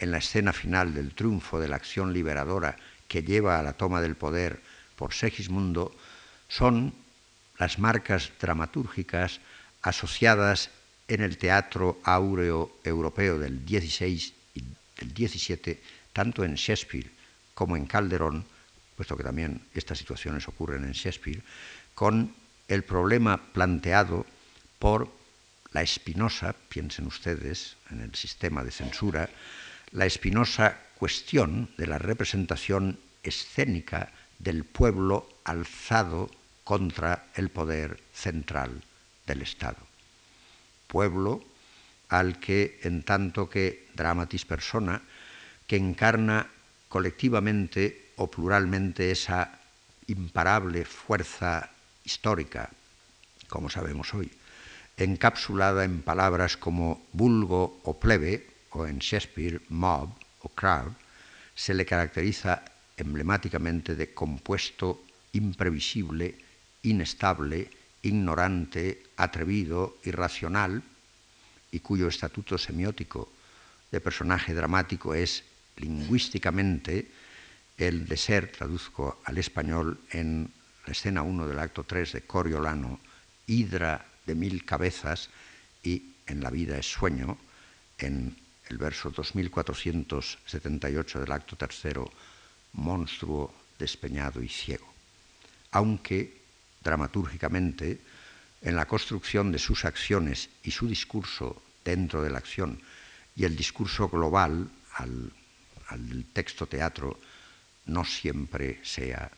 [0.03, 4.01] en la escena final del triunfo de la acción liberadora que lleva a la toma
[4.01, 4.61] del poder
[4.97, 5.95] por Segismundo
[6.49, 6.93] son
[7.57, 9.39] las marcas dramatúrgicas
[9.81, 10.71] asociadas
[11.07, 14.65] en el teatro áureo europeo del XVI y
[14.99, 15.79] del XVII,
[16.13, 17.09] tanto en Shakespeare
[17.55, 18.45] como en Calderón,
[18.97, 21.43] puesto que también estas situaciones ocurren en Shakespeare,
[21.95, 22.35] con
[22.67, 24.27] el problema planteado
[24.81, 25.09] por
[25.71, 29.31] la espinosa, piensen ustedes en el sistema de censura,
[29.93, 36.31] la espinosa cuestión de la representación escénica del pueblo alzado
[36.65, 38.83] contra el poder central
[39.27, 39.79] del Estado.
[40.87, 41.45] Pueblo
[42.09, 45.01] al que, en tanto que dramatis persona,
[45.67, 46.49] que encarna
[46.89, 49.59] colectivamente o pluralmente esa
[50.07, 51.71] imparable fuerza
[52.05, 52.69] histórica,
[53.49, 54.31] como sabemos hoy,
[54.99, 60.11] encapsulada en palabras como vulgo o plebe, o en Shakespeare mob
[60.43, 60.93] o crowd,
[61.55, 62.65] se le caracteriza
[62.97, 66.35] emblemáticamente de compuesto, imprevisible,
[66.83, 67.71] inestable,
[68.03, 70.83] ignorante, atrevido, irracional,
[71.71, 73.33] y cuyo estatuto semiótico
[73.91, 75.45] de personaje dramático es
[75.77, 77.09] lingüísticamente
[77.79, 80.53] el de ser, traduzco al español en
[80.87, 83.01] la escena 1 del acto 3 de Coriolano,
[83.47, 85.31] hidra de mil cabezas
[85.83, 87.39] y en la vida es sueño,
[87.99, 88.37] en
[88.69, 92.11] el verso 2478 del acto tercero,
[92.73, 94.91] monstruo despeñado y ciego.
[95.73, 96.41] Aunque
[96.83, 98.01] dramatúrgicamente
[98.63, 102.81] en la construcción de sus acciones y su discurso dentro de la acción
[103.35, 105.33] y el discurso global al,
[106.33, 107.19] texto teatro
[107.87, 109.31] no siempre sea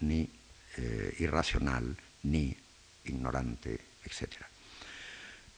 [0.00, 0.28] ni
[0.76, 2.56] eh, irracional ni
[3.04, 4.32] ignorante, etc.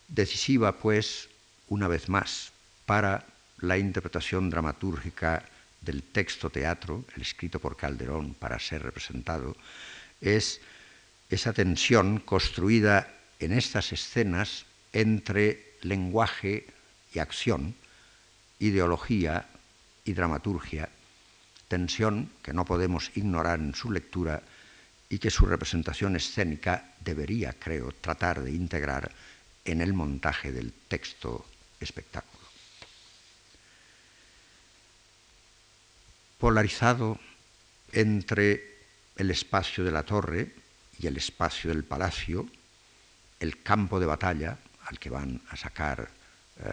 [0.08, 1.28] Decisiva, pues,
[1.68, 2.51] una vez más,
[2.86, 3.24] para
[3.58, 5.44] la interpretación dramatúrgica
[5.80, 9.56] del texto teatro, el escrito por Calderón para ser representado,
[10.20, 10.60] es
[11.28, 16.66] esa tensión construida en estas escenas entre lenguaje
[17.12, 17.74] y acción,
[18.58, 19.46] ideología
[20.04, 20.88] y dramaturgia,
[21.68, 24.42] tensión que no podemos ignorar en su lectura
[25.08, 29.10] y que su representación escénica debería, creo, tratar de integrar
[29.64, 31.44] en el montaje del texto
[31.80, 32.41] espectáculo.
[36.42, 37.20] Polarizado
[37.92, 38.74] entre
[39.14, 40.50] el espacio de la torre
[40.98, 42.48] y el espacio del palacio,
[43.38, 46.10] el campo de batalla al que van a sacar
[46.58, 46.68] eh,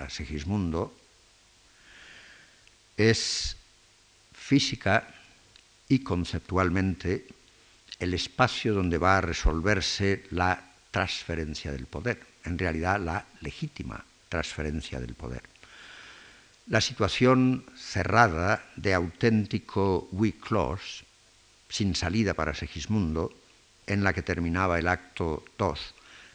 [0.00, 0.94] a Segismundo,
[2.98, 3.56] es
[4.34, 5.08] física
[5.88, 7.28] y conceptualmente
[8.00, 15.00] el espacio donde va a resolverse la transferencia del poder, en realidad la legítima transferencia
[15.00, 15.57] del poder.
[16.68, 21.00] La situación cerrada de auténtico we close,
[21.70, 23.32] sin salida para Segismundo,
[23.86, 25.94] en la que terminaba el acto 2,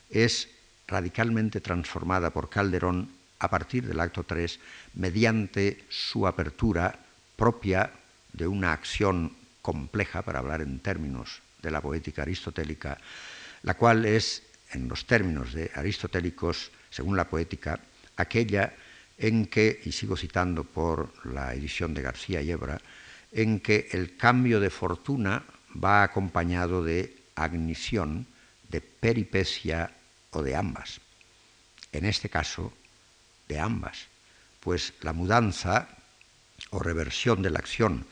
[0.09, 0.49] es
[0.87, 4.59] radicalmente transformada por Calderón a partir del acto 3
[4.95, 6.97] mediante su apertura
[7.35, 7.91] propia
[8.33, 12.97] de una acción compleja, para hablar en términos de la poética aristotélica,
[13.61, 14.41] la cual es,
[14.71, 17.79] en los términos de aristotélicos, según la poética,
[18.17, 18.73] aquella
[19.23, 22.81] en que, y sigo citando por la edición de García Yebra,
[23.31, 25.43] en que el cambio de fortuna
[25.81, 28.27] va acompañado de agnición,
[28.67, 29.95] de peripecia
[30.31, 30.99] o de ambas.
[31.93, 32.73] En este caso,
[33.47, 34.07] de ambas,
[34.59, 35.87] pues la mudanza
[36.71, 38.05] o reversión de la acción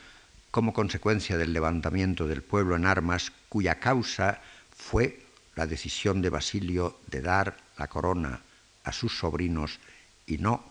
[0.50, 4.40] como consecuencia del levantamiento del pueblo en armas, cuya causa
[4.74, 8.40] fue la decisión de Basilio de dar la corona
[8.86, 9.78] a sus sobrinos
[10.26, 10.71] y no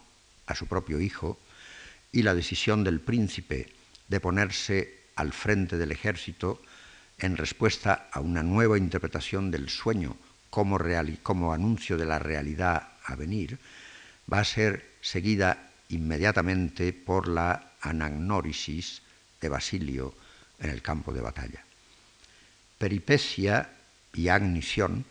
[0.51, 1.39] a su propio hijo,
[2.13, 3.69] y la decisión del príncipe
[4.09, 6.61] de ponerse al frente del ejército
[7.19, 10.17] en respuesta a una nueva interpretación del sueño
[10.49, 10.79] como,
[11.23, 13.59] como anuncio de la realidad a venir,
[14.33, 19.03] va a ser seguida inmediatamente por la anagnórisis
[19.41, 20.15] de Basilio
[20.59, 21.65] en el campo de batalla.
[22.79, 23.71] Peripecia
[24.15, 25.05] y agnición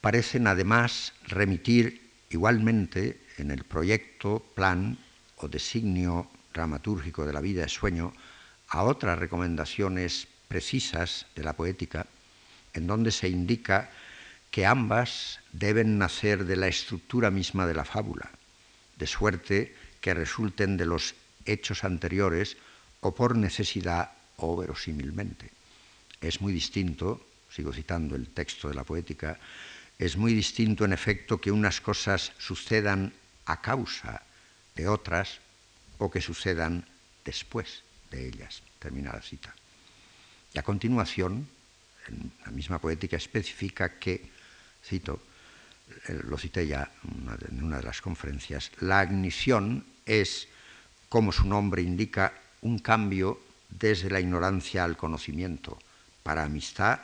[0.00, 2.03] parecen además remitir
[2.34, 4.98] igualmente en el proyecto, plan
[5.38, 8.12] o designio dramatúrgico de la vida de sueño
[8.68, 12.06] a otras recomendaciones precisas de la poética,
[12.74, 13.90] en donde se indica
[14.50, 18.30] que ambas deben nacer de la estructura misma de la fábula,
[18.98, 21.14] de suerte que resulten de los
[21.46, 22.56] hechos anteriores
[23.00, 25.50] o por necesidad o verosímilmente.
[26.20, 29.38] Es muy distinto, sigo citando el texto de la poética,
[29.98, 33.12] es muy distinto en efecto que unas cosas sucedan
[33.46, 34.22] a causa
[34.74, 35.40] de otras
[35.98, 36.84] o que sucedan
[37.24, 38.62] después de ellas.
[38.78, 39.54] Termina la cita.
[40.52, 41.48] Y a continuación,
[42.44, 44.30] la misma poética especifica que
[44.84, 45.22] cito,
[46.08, 46.90] eh, lo cité ya
[47.48, 50.48] en una de las conferencias, la agnición es,
[51.08, 55.78] como su nombre indica, un cambio desde la ignorancia al conocimiento,
[56.22, 57.00] para amistad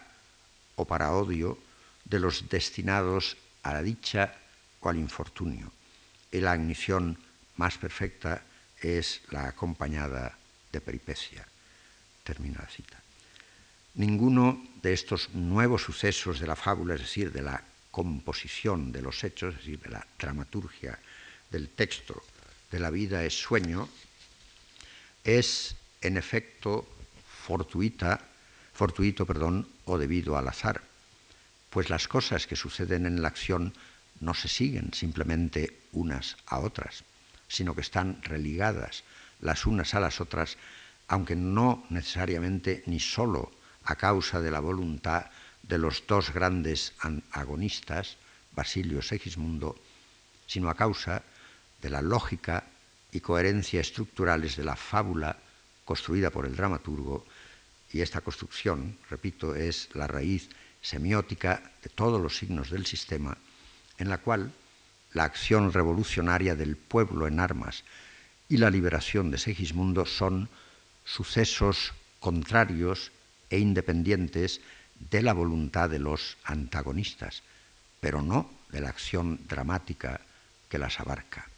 [0.76, 1.58] o para odio
[2.10, 4.34] de los destinados a la dicha
[4.80, 5.72] o al infortunio.
[6.32, 7.16] Y la agnición
[7.56, 8.42] más perfecta
[8.80, 10.36] es la acompañada
[10.72, 11.46] de peripecia.
[12.24, 13.00] Termina la cita.
[13.94, 19.22] Ninguno de estos nuevos sucesos de la fábula, es decir, de la composición de los
[19.24, 20.98] hechos, es decir, de la dramaturgia
[21.50, 22.22] del texto
[22.70, 23.88] de la vida es sueño,
[25.24, 26.86] es en efecto
[27.46, 28.20] fortuita,
[28.72, 30.80] fortuito perdón, o debido al azar,
[31.70, 33.72] pues las cosas que suceden en la acción
[34.20, 37.04] no se siguen simplemente unas a otras,
[37.48, 39.04] sino que están religadas
[39.40, 40.58] las unas a las otras,
[41.08, 43.50] aunque no necesariamente ni sólo
[43.84, 45.26] a causa de la voluntad
[45.62, 46.92] de los dos grandes
[47.32, 48.16] agonistas,
[48.52, 49.80] Basilio Segismundo,
[50.46, 51.22] sino a causa
[51.80, 52.64] de la lógica
[53.12, 55.38] y coherencia estructurales de la fábula
[55.84, 57.26] construida por el dramaturgo,
[57.92, 60.48] y esta construcción, repito, es la raíz
[60.80, 63.36] semiótica de todos los signos del sistema,
[63.98, 64.52] en la cual
[65.12, 67.84] la acción revolucionaria del pueblo en armas
[68.48, 70.48] y la liberación de Segismundo son
[71.04, 73.12] sucesos contrarios
[73.48, 74.60] e independientes
[75.10, 77.42] de la voluntad de los antagonistas,
[78.00, 80.20] pero no de la acción dramática
[80.68, 81.48] que las abarca.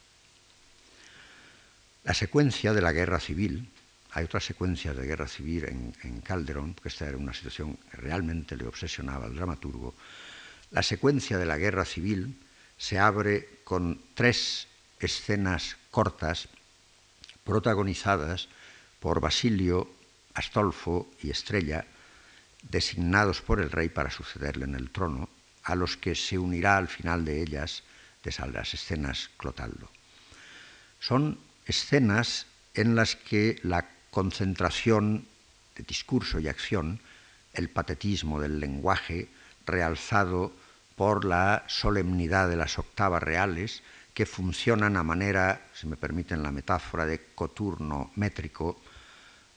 [2.04, 3.68] La secuencia de la guerra civil,
[4.12, 8.56] hay otras secuencias de guerra civil en, Calderón, porque esta era una situación que realmente
[8.56, 9.94] le obsesionaba al dramaturgo,
[10.70, 12.38] la secuencia de la guerra civil
[12.76, 14.68] se abre con tres
[15.00, 16.48] escenas cortas
[17.44, 18.48] protagonizadas
[19.00, 19.90] por Basilio,
[20.34, 21.86] Astolfo y Estrella,
[22.62, 25.28] designados por el rey para sucederle en el trono,
[25.64, 27.82] a los que se unirá al final de ellas,
[28.22, 29.90] de las escenas Clotaldo.
[31.00, 35.26] Son escenas en las que la concentración
[35.74, 37.00] de discurso y acción,
[37.54, 39.28] el patetismo del lenguaje,
[39.66, 40.52] realzado
[40.96, 43.82] por la solemnidad de las octavas reales,
[44.12, 48.78] que funcionan a manera, si me permiten la metáfora, de coturno métrico,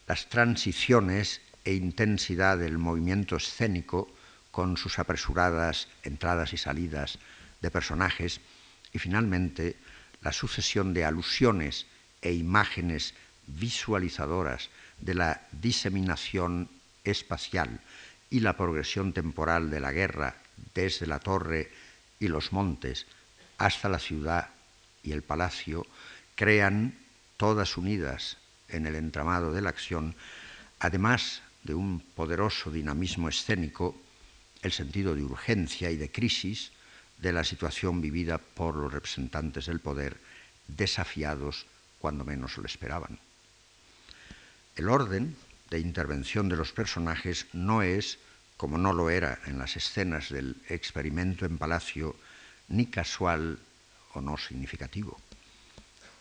[0.08, 4.08] las transiciones e intensidad del movimiento escénico
[4.51, 7.20] con sus apresuradas entradas y salidas
[7.60, 8.39] de personajes
[8.93, 9.76] y finalmente
[10.22, 11.88] la sucesión de alusiones
[12.22, 13.14] e imágenes
[13.48, 14.70] visualizadoras
[15.00, 16.70] de la diseminación
[17.04, 17.80] espacial
[18.30, 20.36] y la progresión temporal de la guerra
[20.74, 21.72] desde la torre
[22.20, 23.06] y los montes
[23.58, 24.50] hasta la ciudad
[25.04, 25.86] y el palacio
[26.36, 26.98] crean,
[27.38, 28.38] todas unidas
[28.70, 30.16] en el entramado de la acción,
[30.80, 33.96] además de un poderoso dinamismo escénico,
[34.62, 36.72] el sentido de urgencia y de crisis
[37.18, 40.18] de la situación vivida por los representantes del poder,
[40.68, 41.66] desafiados
[42.00, 43.20] cuando menos lo esperaban.
[44.76, 45.36] El orden
[45.70, 48.20] de intervención de los personajes no es,
[48.58, 52.16] como no lo era en las escenas del experimento en palacio,
[52.68, 53.60] ni casual
[54.14, 55.20] o no significativo.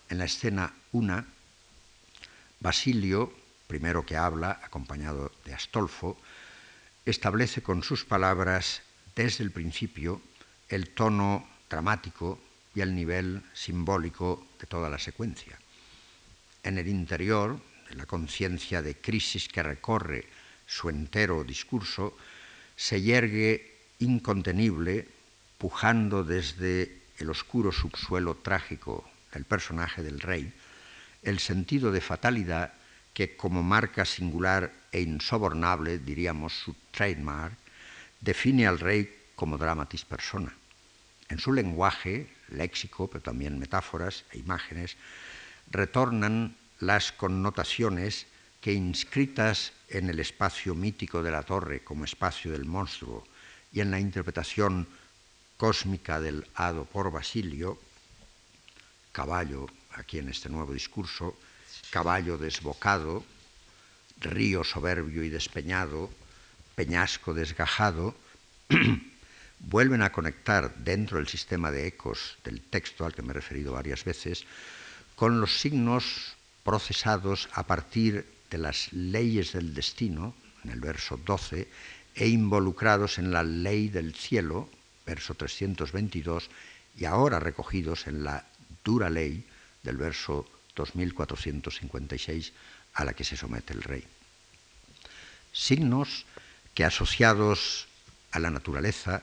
[0.09, 1.25] En la escena 1,
[2.61, 3.33] Basilio,
[3.67, 6.17] primero que habla, acompañado de Astolfo,
[7.05, 8.83] establece con sus palabras
[9.17, 10.23] desde el principio
[10.69, 12.39] el tono dramático
[12.75, 15.59] y el nivel simbólico de toda la secuencia.
[16.63, 17.61] En el interior
[17.97, 20.27] la conciencia de crisis que recorre
[20.67, 22.17] su entero discurso,
[22.77, 25.09] se yergue incontenible,
[25.59, 30.53] pujando desde el oscuro subsuelo trágico del personaje del rey,
[31.23, 32.75] el sentido de fatalidad
[33.15, 37.55] que como marca singular e insobornable, diríamos su trademark,
[38.21, 40.53] define al rey como dramatis persona.
[41.29, 44.97] En su lenguaje, léxico, pero también metáforas e imágenes,
[45.71, 48.27] retornan las connotaciones
[48.61, 53.27] que inscritas en el espacio mítico de la torre como espacio del monstruo
[53.73, 54.89] y en la interpretación
[55.57, 57.79] cósmica del hado por Basilio,
[59.13, 61.37] caballo, aquí en este nuevo discurso,
[61.91, 63.25] caballo desbocado,
[64.21, 66.11] río soberbio y despeñado,
[66.75, 68.15] peñasco desgajado,
[69.61, 73.73] vuelven a conectar dentro del sistema de ecos del texto al que me he referido
[73.73, 74.45] varias veces,
[75.15, 76.34] con los signos
[76.65, 80.35] procesados a partir de las leyes del destino,
[80.65, 81.69] en el verso 12,
[82.15, 84.69] e involucrados en la ley del cielo,
[85.07, 86.51] verso 322,
[86.97, 88.47] y ahora recogidos en la
[88.85, 89.45] dura ley
[89.83, 92.53] del verso 2456
[92.95, 94.05] a la que se somete el rey.
[95.53, 96.25] Signos
[96.75, 97.87] que asociados
[98.31, 99.23] a la naturaleza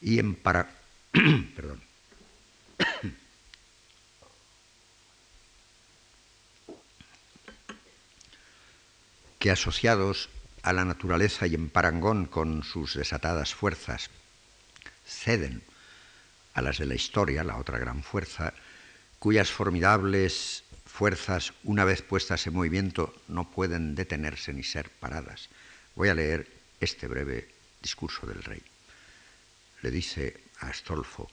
[0.00, 0.70] y en para...
[1.56, 1.80] perdón.
[9.38, 10.28] Que asociados
[10.62, 14.10] a la naturaleza y en parangón con sus desatadas fuerzas,
[15.06, 15.62] ceden
[16.54, 18.52] a las de la historia, la otra gran fuerza,
[19.18, 25.48] cuyas formidables fuerzas, una vez puestas en movimiento, no pueden detenerse ni ser paradas.
[25.94, 26.48] Voy a leer
[26.80, 27.48] este breve
[27.80, 28.62] discurso del rey.
[29.82, 31.30] Le dice a Astolfo,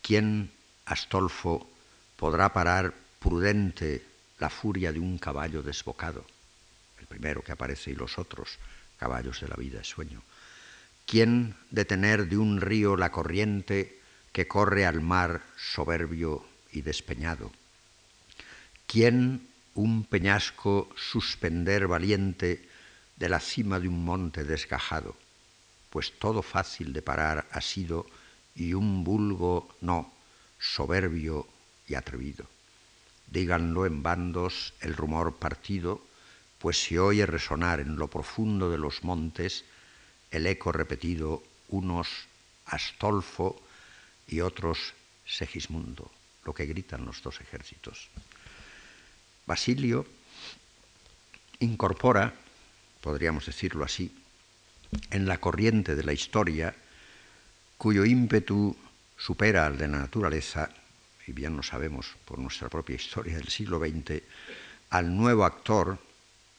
[0.00, 0.50] ¿quién,
[0.86, 1.68] Astolfo,
[2.16, 4.02] podrá parar prudente
[4.38, 6.24] la furia de un caballo desbocado?
[7.08, 8.58] Primero que aparece y los otros,
[8.98, 10.22] caballos de la vida es sueño.
[11.06, 14.00] ¿Quién detener de un río la corriente
[14.32, 17.52] que corre al mar soberbio y despeñado?
[18.86, 22.68] ¿Quién un peñasco suspender valiente
[23.16, 25.16] de la cima de un monte desgajado?
[25.90, 28.06] Pues todo fácil de parar ha sido
[28.54, 30.12] y un vulgo no,
[30.58, 31.46] soberbio
[31.86, 32.46] y atrevido.
[33.30, 36.02] Díganlo en bandos el rumor partido,
[36.58, 39.64] pues se oye resonar en lo profundo de los montes
[40.30, 42.08] el eco repetido, unos
[42.66, 43.60] Astolfo
[44.26, 44.94] y otros
[45.24, 46.10] Segismundo,
[46.44, 48.08] lo que gritan los dos ejércitos.
[49.46, 50.06] Basilio
[51.60, 52.34] incorpora,
[53.00, 54.12] podríamos decirlo así,
[55.10, 56.74] en la corriente de la historia
[57.78, 58.76] cuyo ímpetu
[59.16, 60.70] supera al de la naturaleza,
[61.26, 64.22] y bien lo sabemos por nuestra propia historia del siglo XX,
[64.90, 65.98] al nuevo actor,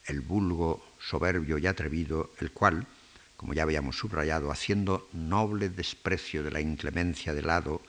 [0.07, 2.87] el vulgo, soberbio y atrevido, el cual,
[3.35, 7.81] como ya habíamos subrayado, haciendo noble desprecio de la inclemencia del hado,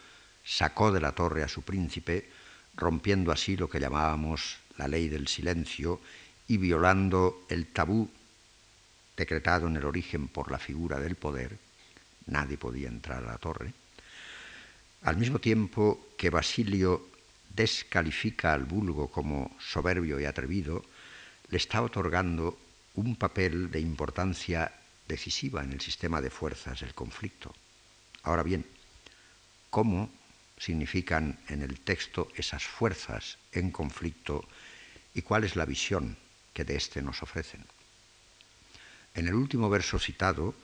[0.45, 2.29] sacó de la torre a su príncipe,
[2.77, 6.01] rompiendo así lo que llamábamos la ley del silencio
[6.47, 8.09] y violando el tabú
[9.17, 11.59] decretado en el origen por la figura del poder,
[12.27, 13.73] nadie podía entrar a la torre,
[15.03, 17.07] al mismo tiempo que Basilio
[17.55, 20.85] descalifica al vulgo como soberbio y atrevido,
[21.49, 22.59] le está otorgando
[22.95, 24.73] un papel de importancia
[25.07, 27.55] decisiva en el sistema de fuerzas del conflicto.
[28.23, 28.67] Ahora bien,
[29.71, 30.11] ¿cómo
[30.59, 34.45] significan en el texto esas fuerzas en conflicto
[35.15, 36.17] y cuál es la visión
[36.53, 37.65] que de éste nos ofrecen?
[39.15, 40.55] En el último verso citado,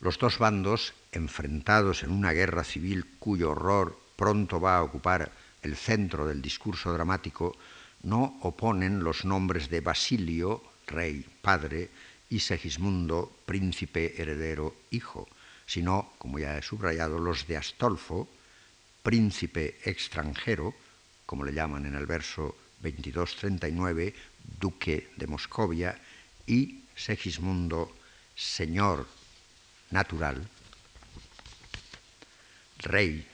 [0.00, 5.32] los dos bandos, enfrentados en una guerra civil cuyo horror pronto va a ocupar
[5.62, 7.56] el centro del discurso dramático,
[8.02, 11.90] no oponen los nombres de Basilio, rey, padre,
[12.28, 15.28] y Segismundo, príncipe, heredero, hijo,
[15.66, 18.28] sino, como ya he subrayado, los de Astolfo,
[19.02, 20.74] príncipe extranjero,
[21.24, 24.14] como le llaman en el verso 22-39,
[24.60, 25.98] duque de Moscovia,
[26.46, 27.94] y Segismundo,
[28.34, 29.06] señor
[29.90, 30.48] natural,
[32.78, 33.26] rey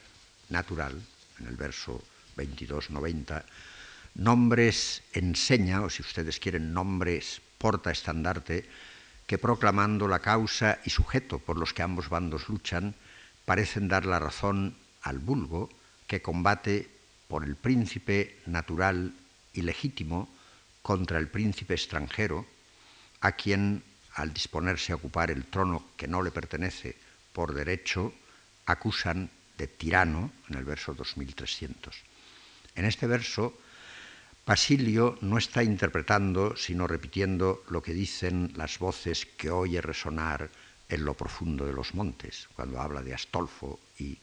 [0.51, 1.01] natural,
[1.41, 2.03] en el verso
[2.37, 3.45] 22-90,
[4.15, 8.69] nombres enseña, o si ustedes quieren, nombres porta estandarte,
[9.27, 12.95] que proclamando la causa y sujeto por los que ambos bandos luchan,
[13.45, 15.71] parecen dar la razón al vulgo
[16.07, 16.91] que combate
[17.29, 19.15] por el príncipe natural
[19.55, 20.29] y legítimo
[20.83, 22.47] contra el príncipe extranjero,
[23.21, 23.83] a quien
[24.15, 26.97] al disponerse a ocupar el trono que no le pertenece
[27.33, 28.13] por derecho,
[28.67, 31.97] acusan de tirano en el verso 2300.
[32.75, 33.57] En este verso,
[34.45, 40.51] Basilio no está interpretando, sino repitiendo lo que dicen las voces que oye resonar
[40.89, 44.19] en lo profundo de los montes, cuando habla de Astolfo y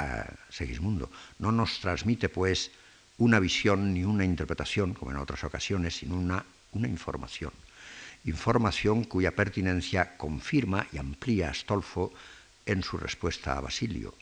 [0.00, 0.04] uh,
[0.50, 1.10] Segismundo.
[1.38, 2.70] No nos transmite, pues,
[3.18, 7.52] una visión ni una interpretación, como en otras ocasiones, sino una, una información
[8.26, 12.12] información cuya pertinencia confirma y amplía Astolfo
[12.66, 14.14] en su respuesta a Basilio.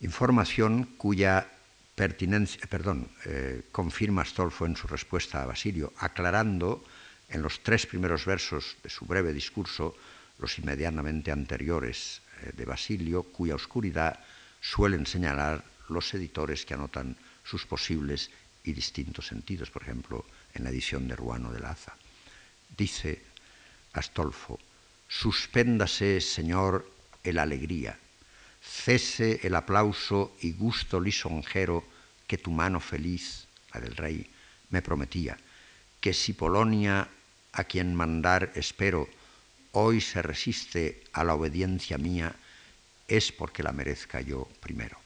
[0.00, 1.48] Información cuya
[1.96, 6.84] perdón, eh, confirma Astolfo en su respuesta a Basilio, aclarando
[7.28, 9.96] en los tres primeros versos de su breve discurso
[10.38, 14.20] los inmediatamente anteriores eh, de Basilio, cuya oscuridad
[14.60, 18.30] suelen señalar los editores que anotan sus posibles
[18.62, 21.96] y distintos sentidos, por ejemplo, en la edición de Ruano de Laza.
[22.76, 23.22] Dice
[23.94, 24.60] Astolfo,
[25.08, 26.90] suspéndase, Señor,
[27.22, 27.98] el alegría,
[28.66, 31.84] cese el aplauso y gusto lisonjero
[32.26, 34.28] que tu mano feliz, la del rey,
[34.70, 35.38] me prometía,
[36.00, 37.08] que si Polonia,
[37.52, 39.08] a quien mandar espero,
[39.72, 42.34] hoy se resiste a la obediencia mía,
[43.08, 44.98] es porque la merezca yo primero.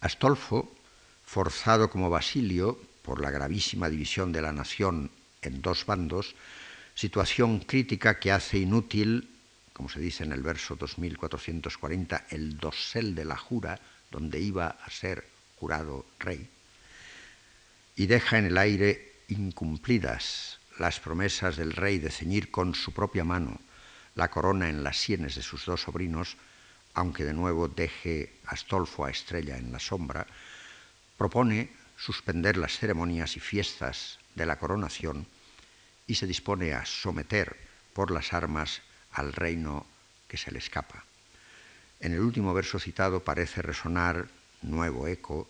[0.00, 0.72] Astolfo,
[1.24, 5.10] forzado como Basilio por la gravísima división de la nación
[5.42, 6.34] en dos bandos,
[6.94, 9.29] situación crítica que hace inútil,
[9.80, 14.90] como se dice en el verso 2440, el dosel de la jura, donde iba a
[14.90, 15.26] ser
[15.56, 16.50] jurado rey,
[17.96, 23.24] y deja en el aire incumplidas las promesas del rey de ceñir con su propia
[23.24, 23.58] mano
[24.16, 26.36] la corona en las sienes de sus dos sobrinos,
[26.92, 30.26] aunque de nuevo deje Astolfo a Estrella en la sombra,
[31.16, 35.26] propone suspender las ceremonias y fiestas de la coronación
[36.06, 37.56] y se dispone a someter
[37.94, 39.86] por las armas al reino
[40.28, 41.04] que se le escapa.
[42.00, 44.28] En el último verso citado parece resonar
[44.62, 45.48] nuevo eco,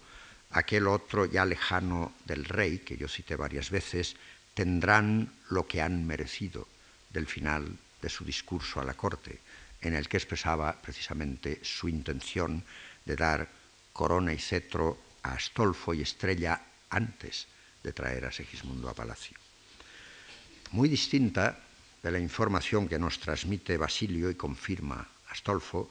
[0.50, 4.16] aquel otro ya lejano del rey, que yo cité varias veces,
[4.54, 6.66] tendrán lo que han merecido
[7.11, 9.38] del final de su discurso a la corte,
[9.80, 12.64] en el que expresaba precisamente su intención
[13.04, 13.48] de dar
[13.92, 17.46] corona y cetro a Astolfo y Estrella antes
[17.82, 19.36] de traer a Segismundo a palacio.
[20.72, 21.58] Muy distinta
[22.03, 25.90] de la información que nos transmite Basilio y confirma Astolfo,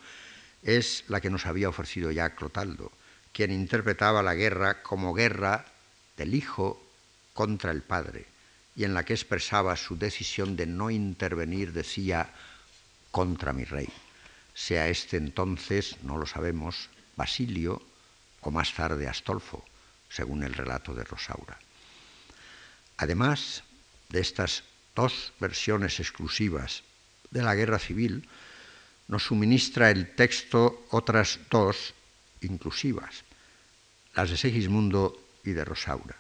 [0.64, 2.92] es la que nos había ofrecido ya Clotaldo,
[3.32, 5.66] quien interpretaba la guerra como guerra
[6.18, 6.82] del hijo
[7.34, 8.26] contra el padre,
[8.76, 12.30] y en la que expresaba su decisión de no intervenir, decía,
[13.12, 13.90] contra mi rey.
[14.54, 17.82] Sea este entonces, no lo sabemos, Basilio
[18.42, 19.64] o más tarde Astolfo,
[20.10, 21.58] según el relato de Rosaura.
[22.98, 23.64] Además
[24.10, 24.64] de estas
[25.00, 26.84] dos versiones exclusivas
[27.32, 28.28] de la guerra civil,
[29.08, 31.96] nos suministra el texto otras dos
[32.42, 33.24] inclusivas,
[34.14, 36.20] las de Segismundo y de Rosaura.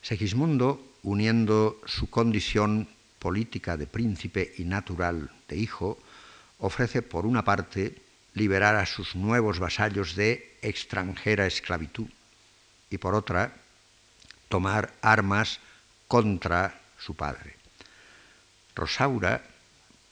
[0.00, 2.88] Segismundo, uniendo su condición
[3.18, 6.00] política de príncipe y natural de hijo,
[6.58, 8.00] ofrece por una parte
[8.32, 12.08] liberar a sus nuevos vasallos de extranjera esclavitud
[12.88, 13.52] y por otra
[14.48, 15.60] tomar armas
[16.08, 17.61] contra su padre.
[18.74, 19.44] Rosaura,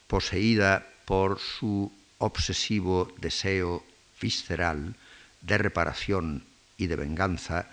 [0.07, 3.83] poseída por su obsesivo deseo
[4.21, 4.95] visceral
[5.41, 6.45] de reparación
[6.77, 7.67] y de venganza,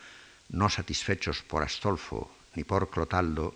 [0.48, 3.54] no satisfechos por Astolfo ni por Clotaldo,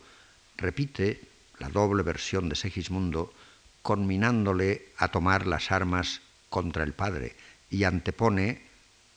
[0.56, 1.20] repite
[1.58, 3.32] la doble versión de Segismundo,
[3.80, 6.20] conminándole a tomar las armas
[6.50, 7.34] contra el padre
[7.70, 8.70] y antepone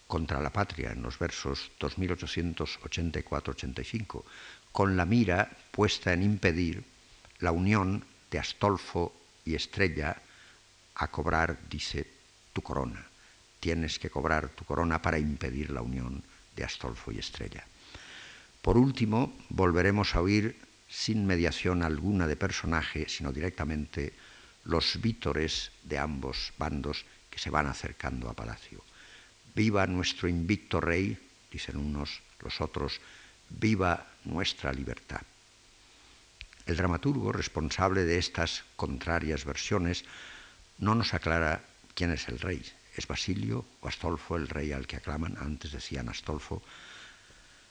[0.07, 4.23] contra la patria en los versos 2884-85,
[4.71, 6.94] con la mira puesta en impedir
[7.45, 9.13] la unión de Astolfo
[9.45, 10.17] y Estrella
[10.95, 12.09] a cobrar, dice,
[12.53, 13.05] tu corona.
[13.59, 16.23] Tienes que cobrar tu corona para impedir la unión
[16.55, 17.63] de Astolfo y Estrella.
[18.63, 20.57] Por último, volveremos a oír,
[20.89, 24.13] sin mediación alguna de personaje, sino directamente,
[24.63, 28.81] los vítores de ambos bandos que se van acercando a palacio.
[29.53, 31.13] Viva nuestro invicto rey,
[31.51, 32.99] dicen unos, los otros,
[33.49, 35.21] viva nuestra libertad.
[36.65, 40.03] El dramaturgo responsable de estas contrarias versiones
[40.79, 41.61] no nos aclara
[41.93, 42.65] quién es el rey.
[42.97, 45.37] ¿Es Basilio o Astolfo el rey al que aclaman?
[45.37, 46.63] Antes decían Astolfo,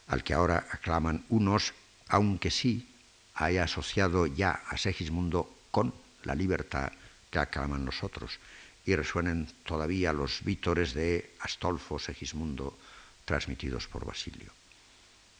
[0.06, 1.74] al que ahora aclaman unos,
[2.08, 2.88] aunque sí
[3.34, 5.92] haya asociado ya a Segismundo con
[6.22, 6.92] la libertad
[7.30, 8.38] que aclaman los otros,
[8.86, 12.78] y resuenen todavía los vítores de Astolfo Segismundo
[13.24, 14.52] transmitidos por Basilio.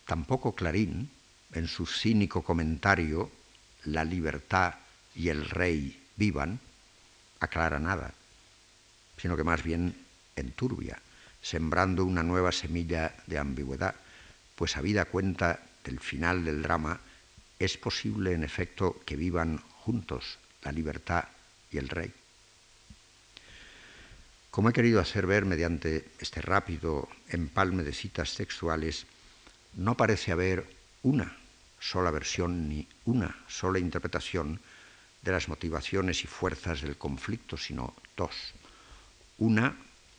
[0.07, 1.11] Tampoco Clarín,
[1.53, 3.31] en su cínico comentario
[3.85, 4.75] la libertad
[5.15, 6.59] y el rey vivan,
[7.41, 8.13] aclara nada,
[9.17, 9.95] sino que más bien
[10.37, 10.99] enturbia,
[11.43, 13.95] sembrando una nueva semilla de ambigüedad,
[14.57, 17.01] pues habida cuenta del final del drama,
[17.59, 21.25] es posible en efecto que vivan juntos la libertad
[21.71, 22.13] y el rey.
[24.51, 29.07] Como he querido hacer ver mediante este rápido empalme de citas textuales,
[29.75, 30.65] no parece haber
[31.03, 31.37] una
[31.85, 34.59] sola versión ni una sola interpretación
[35.21, 38.55] de las motivaciones y fuerzas del conflicto, sino dos.
[39.39, 39.77] Una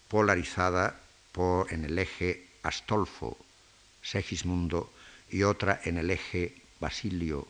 [0.08, 1.00] polarizada
[1.32, 3.38] por, en el eje Astolfo,
[4.02, 4.94] Segismundo,
[5.30, 7.48] y otra en el eje Basilio,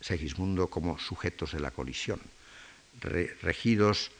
[0.00, 2.20] Segismundo como sujetos de la colisión,
[3.00, 4.10] regidos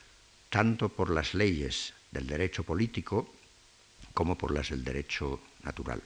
[0.48, 3.28] tanto por las leyes del derecho político
[4.14, 6.02] como por las del derecho natural.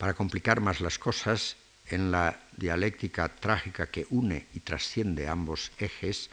[0.00, 1.56] Para complicar más las cosas,
[1.90, 6.30] en la dialéctica trágica que une y trasciende ambos ejes,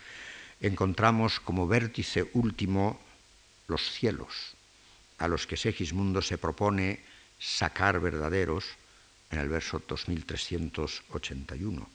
[0.62, 2.98] encontramos como vértice último
[3.68, 4.56] los cielos,
[5.18, 7.02] a los que Segismundo se propone
[7.38, 8.64] sacar verdaderos
[9.32, 11.90] en el verso 2381,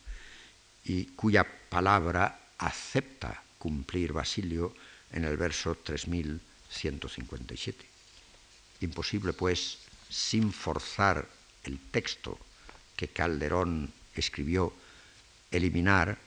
[0.85, 4.75] y cuya palabra acepta cumplir Basilio
[5.11, 7.87] en el verso 3157.
[8.83, 9.79] Imposible, pues,
[10.11, 12.39] sin forzar el texto
[12.97, 14.73] que Calderón escribió,
[15.51, 16.19] eliminar,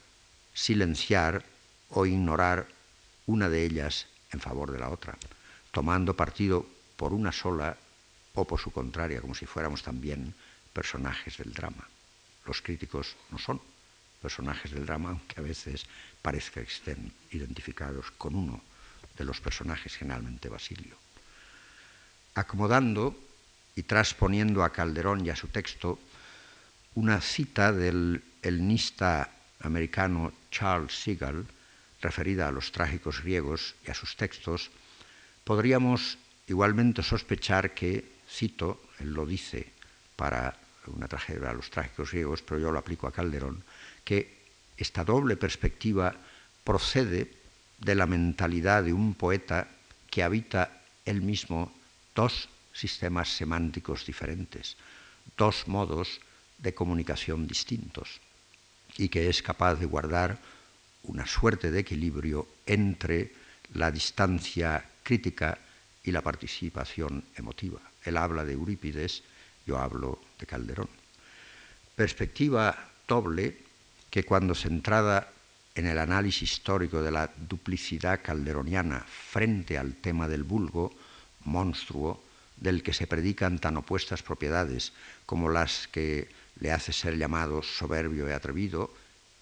[0.53, 1.43] silenciar
[1.89, 2.67] o ignorar
[3.25, 5.17] una de ellas en favor de la otra,
[5.71, 6.65] tomando partido
[6.95, 7.77] por una sola
[8.33, 10.33] o por su contraria, como si fuéramos también
[10.73, 11.87] personajes del drama.
[12.45, 13.61] Los críticos no son
[14.21, 15.85] personajes del drama, aunque a veces
[16.21, 18.61] parezca que estén identificados con uno
[19.17, 20.95] de los personajes, generalmente Basilio.
[22.33, 23.15] Acomodando
[23.75, 25.99] y transponiendo a Calderón y a su texto
[26.95, 31.45] una cita del helenista americano Charles Seagal,
[32.01, 34.71] referida a los trágicos griegos y a sus textos,
[35.43, 36.17] podríamos
[36.47, 39.67] igualmente sospechar que, cito, él lo dice
[40.15, 40.55] para
[40.87, 43.63] una tragedia a los trágicos griegos, pero yo lo aplico a Calderón,
[44.03, 44.45] que
[44.77, 46.15] esta doble perspectiva
[46.63, 47.31] procede
[47.79, 49.67] de la mentalidad de un poeta
[50.09, 51.73] que habita él mismo
[52.13, 54.75] dos sistemas semánticos diferentes,
[55.37, 56.19] dos modos
[56.59, 58.19] de comunicación distintos,
[58.97, 60.37] y que es capaz de guardar
[61.03, 63.31] una suerte de equilibrio entre
[63.73, 65.57] la distancia crítica
[66.03, 67.79] y la participación emotiva.
[68.03, 69.23] Él habla de Eurípides,
[69.65, 70.89] yo hablo de Calderón.
[71.95, 73.57] Perspectiva doble
[74.09, 75.31] que cuando centrada
[75.73, 80.93] en el análisis histórico de la duplicidad calderoniana frente al tema del vulgo,
[81.43, 82.24] monstruo,
[82.57, 84.93] del que se predican tan opuestas propiedades
[85.25, 86.29] como las que
[86.59, 88.93] le hace ser llamado soberbio y atrevido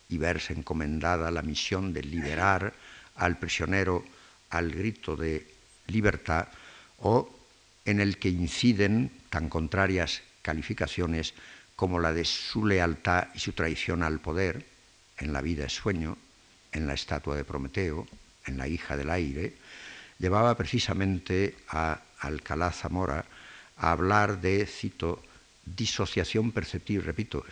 [0.10, 2.74] y verse encomendada la misión de liberar
[3.16, 4.04] al prisionero
[4.50, 5.48] al grito de
[5.88, 6.48] libertad
[7.00, 7.30] o
[7.86, 11.34] en el que inciden tan contrarias calificaciones
[11.76, 14.66] como la de su lealtad y su traición al poder,
[15.18, 16.18] en la vida es sueño,
[16.72, 18.08] en la estatua de Prometeo,
[18.46, 19.56] en la hija del aire,
[20.20, 23.26] llevaba precisamente a Alcalá Zamora
[23.78, 25.22] a hablar de, cito,
[25.66, 27.46] disociación perceptiva, repito,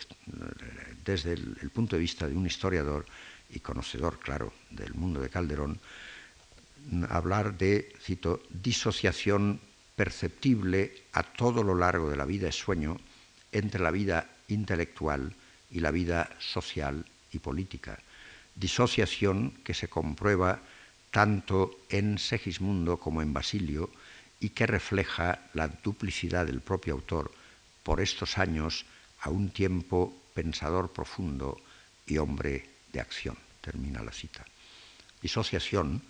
[1.04, 3.06] desde el, el, punto de vista de un historiador
[3.50, 5.80] y conocedor, claro, del mundo de Calderón,
[7.08, 9.60] hablar de, cito, disociación
[9.96, 12.98] perceptible a todo lo largo de la vida es sueño
[13.52, 15.34] entre la vida intelectual
[15.70, 17.98] y la vida social y política.
[18.54, 20.60] Disociación que se comprueba
[21.10, 23.90] tanto en Segismundo como en Basilio
[24.42, 27.30] y que refleja la duplicidad del propio autor
[27.84, 28.84] por estos años
[29.20, 31.60] a un tiempo pensador profundo
[32.06, 33.38] y hombre de acción.
[33.60, 34.44] Termina la cita.
[35.22, 36.02] Disociación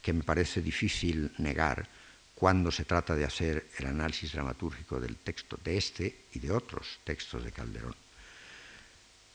[0.00, 1.88] que me parece difícil negar
[2.36, 7.00] cuando se trata de hacer el análisis dramatúrgico del texto, de este y de otros
[7.02, 7.96] textos de Calderón.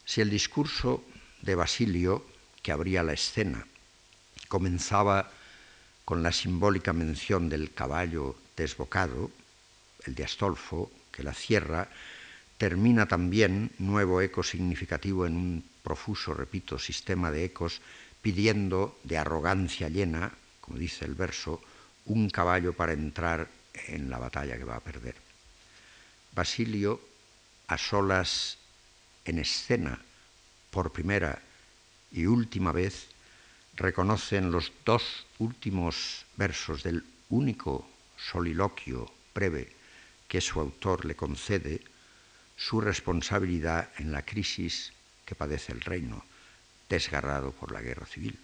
[0.06, 1.03] Si el discurso
[1.41, 2.26] de Basilio,
[2.64, 3.68] que abría la escena,
[4.47, 5.30] comenzaba
[6.06, 9.32] con la simbólica mención del caballo desbocado,
[10.06, 11.89] el de Astolfo, que la cierra,
[12.58, 17.82] termina también, nuevo eco significativo en un profuso, repito, sistema de ecos,
[18.22, 20.32] pidiendo de arrogancia llena,
[20.62, 21.62] como dice el verso,
[22.06, 23.47] un caballo para entrar
[23.88, 25.16] en la batalla que va a perder.
[26.34, 26.99] Basilio,
[27.68, 28.58] a solas
[29.26, 29.99] en escena,
[30.70, 31.41] por primera
[32.12, 33.08] y última vez,
[33.76, 37.88] reconoce en los dos últimos versos del único
[38.18, 39.74] soliloquio breve
[40.28, 41.82] que su autor le concede,
[42.57, 44.93] su responsabilidad en la crisis
[45.26, 46.24] que padece el reino,
[46.89, 48.38] desgarrado por la guerra civil.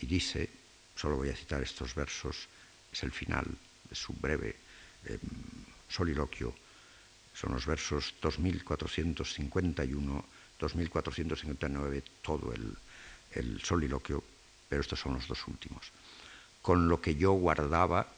[0.00, 0.48] Y dice,
[0.96, 2.48] solo voy a citar estos versos,
[2.92, 3.46] es el final
[3.88, 4.56] de su breve
[5.06, 5.18] eh,
[5.88, 6.54] soliloquio.
[7.34, 10.24] Son los versos 2451,
[10.58, 12.76] 2459, todo el,
[13.32, 14.22] el soliloquio,
[14.68, 15.92] pero estos son los dos últimos.
[16.62, 18.08] Con lo que yo guardaba,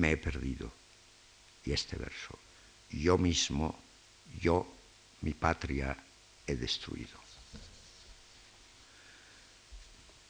[0.00, 0.72] me he perdido.
[1.64, 2.38] Y este verso,
[2.90, 3.78] yo mismo,
[4.40, 4.66] yo,
[5.20, 5.96] mi patria,
[6.46, 7.20] he destruido.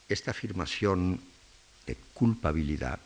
[0.08, 1.20] Esta afirmación
[1.86, 2.98] de culpabilidad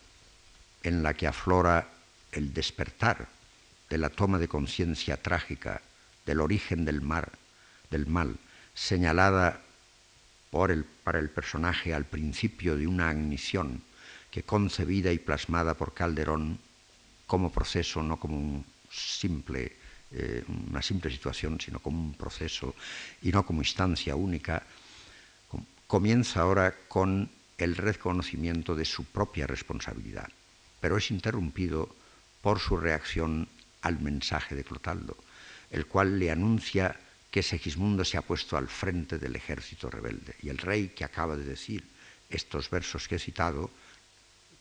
[0.83, 1.89] en la que aflora
[2.33, 3.29] el despertar
[3.91, 5.83] de la toma de conciencia trágica
[6.25, 7.33] del origen del mar,
[7.91, 8.39] del mal,
[8.75, 9.61] señalada
[10.51, 13.83] por el, para el personaje al principio de una agnición
[14.35, 16.59] que concebida y plasmada por Calderón
[17.31, 18.65] como proceso, no como
[20.11, 22.75] eh, una simple situación, sino como un proceso
[23.23, 24.67] y no como instancia única,
[25.87, 30.29] comienza ahora con el reconocimiento de su propia responsabilidad
[30.85, 31.89] pero es interrumpido
[32.43, 33.49] por su reacción
[33.81, 35.17] al mensaje de Clotaldo,
[35.71, 40.37] el cual le anuncia que Segismundo se ha puesto al frente del ejército rebelde.
[40.43, 41.89] Y el rey que acaba de decir
[42.29, 43.71] estos versos que he citado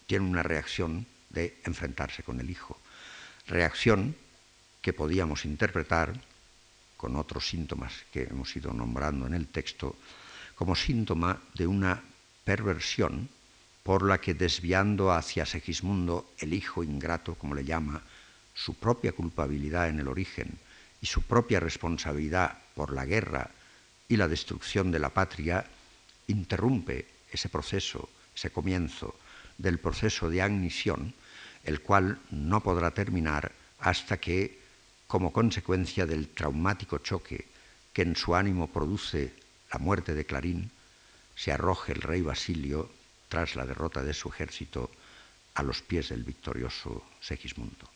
[0.05, 2.77] tiene una reacción de enfrentarse con el hijo.
[3.47, 4.15] Reacción
[4.81, 6.13] que podíamos interpretar
[6.97, 9.95] con otros síntomas que hemos ido nombrando en el texto
[10.55, 12.01] como síntoma de una
[12.45, 13.29] perversión
[13.83, 18.01] por la que desviando hacia Segismundo el hijo ingrato, como le llama,
[18.53, 20.57] su propia culpabilidad en el origen
[21.01, 23.49] y su propia responsabilidad por la guerra
[24.07, 25.65] y la destrucción de la patria,
[26.27, 29.15] interrumpe ese proceso, ese comienzo
[29.57, 31.13] del proceso de agnisión,
[31.63, 34.59] el cual no podrá terminar hasta que,
[35.07, 37.45] como consecuencia del traumático choque
[37.93, 39.33] que en su ánimo produce
[39.71, 40.71] la muerte de Clarín,
[41.35, 42.89] se arroje el rey Basilio
[43.29, 44.91] tras la derrota de su ejército
[45.55, 47.89] a los pies del victorioso Segismundo.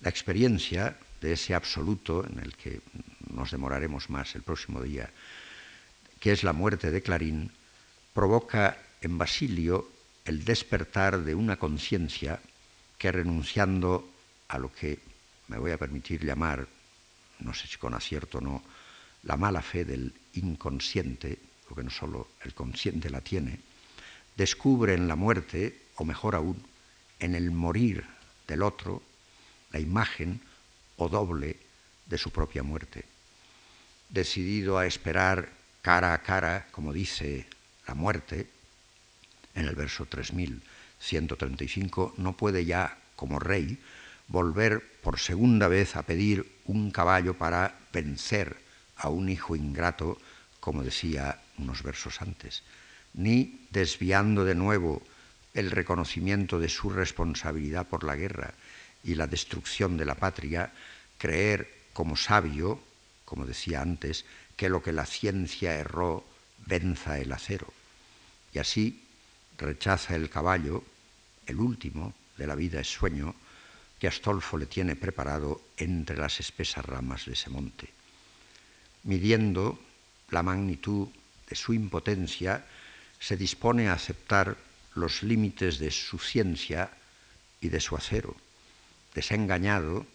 [0.00, 2.80] La experiencia de ese absoluto, en el que
[3.32, 5.10] nos demoraremos más el próximo día,
[6.18, 7.52] que es la muerte de Clarín,
[8.14, 9.88] provoca en Basilio
[10.30, 12.38] el despertar de una conciencia
[12.96, 14.08] que renunciando
[14.46, 15.00] a lo que
[15.48, 16.68] me voy a permitir llamar,
[17.40, 18.62] no sé si con acierto o no,
[19.24, 23.58] la mala fe del inconsciente, porque no solo el consciente la tiene,
[24.36, 26.62] descubre en la muerte, o mejor aún,
[27.18, 28.04] en el morir
[28.46, 29.02] del otro,
[29.72, 30.40] la imagen
[30.96, 31.56] o doble
[32.06, 33.04] de su propia muerte.
[34.08, 35.50] Decidido a esperar
[35.82, 37.48] cara a cara, como dice
[37.88, 38.46] la muerte,
[39.54, 43.78] en el verso 3135, no puede ya, como rey,
[44.28, 48.56] volver por segunda vez a pedir un caballo para vencer
[48.96, 50.18] a un hijo ingrato,
[50.60, 52.62] como decía unos versos antes
[53.14, 55.02] ni desviando de nuevo
[55.54, 58.54] el reconocimiento de su responsabilidad por la guerra
[59.02, 60.72] y la destrucción de la patria,
[61.18, 62.80] creer como sabio,
[63.24, 64.24] como decía antes,
[64.56, 66.24] que lo que la ciencia erró
[66.66, 67.72] venza el acero.
[68.52, 69.02] Y así
[69.60, 70.82] rechaza el caballo,
[71.46, 73.34] el último de la vida es sueño,
[73.98, 77.88] que Astolfo le tiene preparado entre las espesas ramas de ese monte.
[79.04, 79.78] Midiendo
[80.30, 81.08] la magnitud
[81.48, 82.64] de su impotencia,
[83.18, 84.56] se dispone a aceptar
[84.94, 86.90] los límites de su ciencia
[87.60, 88.34] y de su acero,
[89.14, 90.06] desengañado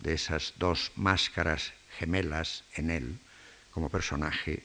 [0.00, 3.18] de esas dos máscaras gemelas en él
[3.70, 4.62] como personaje,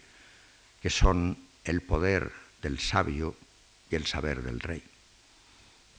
[0.81, 2.31] que son el poder
[2.61, 3.35] del sabio
[3.95, 4.83] el saber del rey.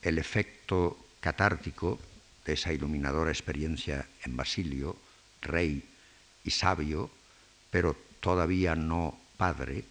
[0.02, 1.98] El efecto catártico
[2.44, 4.96] de esa iluminadora experiencia en Basilio,
[5.42, 5.82] rey
[6.44, 7.10] y sabio,
[7.70, 9.84] pero todavía no padre,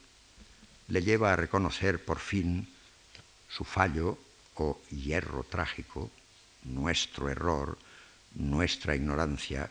[0.87, 2.67] le lleva a reconocer por fin
[3.49, 4.17] su fallo
[4.55, 6.11] o hierro trágico,
[6.63, 7.77] nuestro error,
[8.35, 9.69] nuestra ignorancia,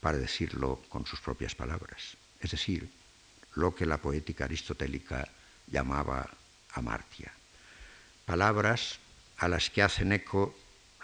[0.00, 2.90] para decirlo con sus propias palabras, es decir,
[3.54, 5.26] lo que la poética aristotélica
[5.66, 6.28] llamaba
[6.74, 7.32] amartia.
[8.24, 8.98] Palabras
[9.36, 10.54] a las que hacen eco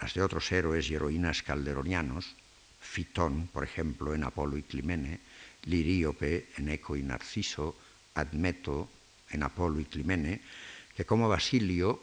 [0.01, 2.35] las de otros héroes y heroínas calderonianos,
[2.79, 5.19] Fitón, por ejemplo, en Apolo y Climene,
[5.65, 7.77] Liríope en Eco y Narciso,
[8.15, 8.89] Admeto
[9.29, 10.41] en Apolo y Climene,
[10.95, 12.01] que como Basilio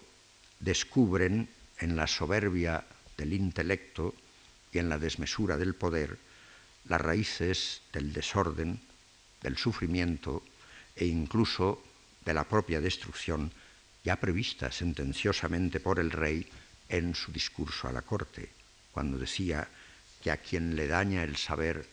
[0.60, 1.48] descubren
[1.80, 2.84] en la soberbia
[3.16, 4.14] del intelecto
[4.72, 6.16] y en la desmesura del poder
[6.84, 8.80] las raíces del desorden,
[9.42, 10.44] del sufrimiento
[10.94, 11.82] e incluso
[12.24, 13.50] de la propia destrucción
[14.04, 16.46] ya prevista sentenciosamente por el rey
[16.88, 18.50] en su discurso a la corte,
[18.92, 19.68] cuando decía
[20.22, 21.86] que a quien le daña el saber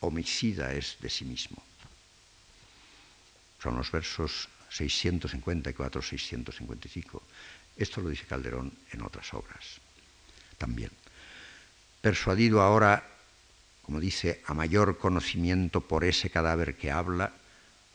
[0.00, 1.60] homicida es de sí mismo.
[3.62, 7.20] Son los versos 654-655.
[7.76, 9.80] Esto lo dice Calderón en otras obras
[10.58, 10.90] también.
[12.00, 13.04] Persuadido ahora,
[13.82, 17.32] como dice, a mayor conocimiento por ese cadáver que habla,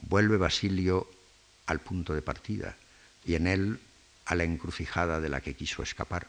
[0.00, 1.10] vuelve Basilio
[1.66, 2.76] al punto de partida
[3.24, 3.80] y en él
[4.26, 6.26] a la encrucijada de la que quiso escapar.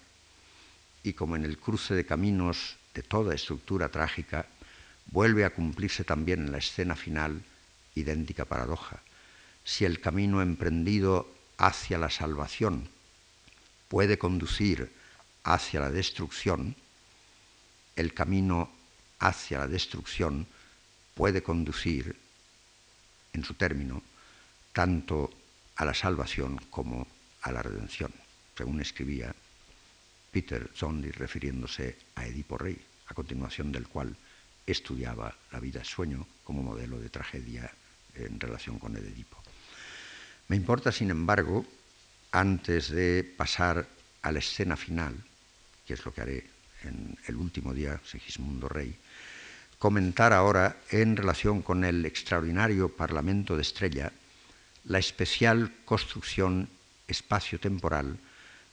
[1.04, 4.48] Y como en el cruce de caminos de toda estructura trágica,
[5.08, 7.42] vuelve a cumplirse también en la escena final
[7.94, 9.02] idéntica paradoja.
[9.64, 12.90] Si el camino emprendido hacia la salvación
[13.88, 14.92] puede conducir
[15.44, 16.76] hacia la destrucción,
[17.96, 18.70] el camino
[19.20, 20.48] hacia la destrucción
[21.14, 22.16] puede conducir,
[23.34, 24.02] en su término,
[24.74, 25.32] tanto
[25.76, 27.08] a la salvación como
[27.42, 28.12] a la redención,
[28.58, 29.34] según escribía
[30.32, 34.16] Peter Zondi refiriéndose a Edipo Rey, a continuación del cual
[34.66, 37.72] estudiaba la vida sueño como modelo de tragedia
[38.16, 39.38] en relación con el Edipo.
[40.48, 41.66] Me importa, sin embargo,
[42.32, 43.88] antes de pasar
[44.22, 45.16] a la escena final,
[45.86, 46.46] que es lo que haré
[46.84, 48.96] en el último día, Segismundo Rey,
[49.80, 54.12] comentar ahora en relación con el extraordinario Parlamento de Estrella
[54.86, 56.70] la especial construcción
[57.08, 58.18] espacio-temporal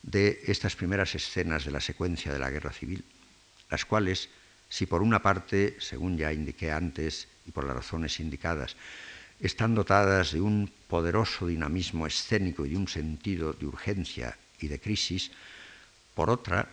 [0.02, 3.04] de estas primeras escenas de la secuencia de la guerra civil,
[3.70, 4.28] las cuales,
[4.68, 8.76] si por una parte, según ya indiqué antes y por las razones indicadas,
[9.40, 14.78] están dotadas de un poderoso dinamismo escénico y de un sentido de urgencia y de
[14.78, 15.30] crisis,
[16.14, 16.68] por otra,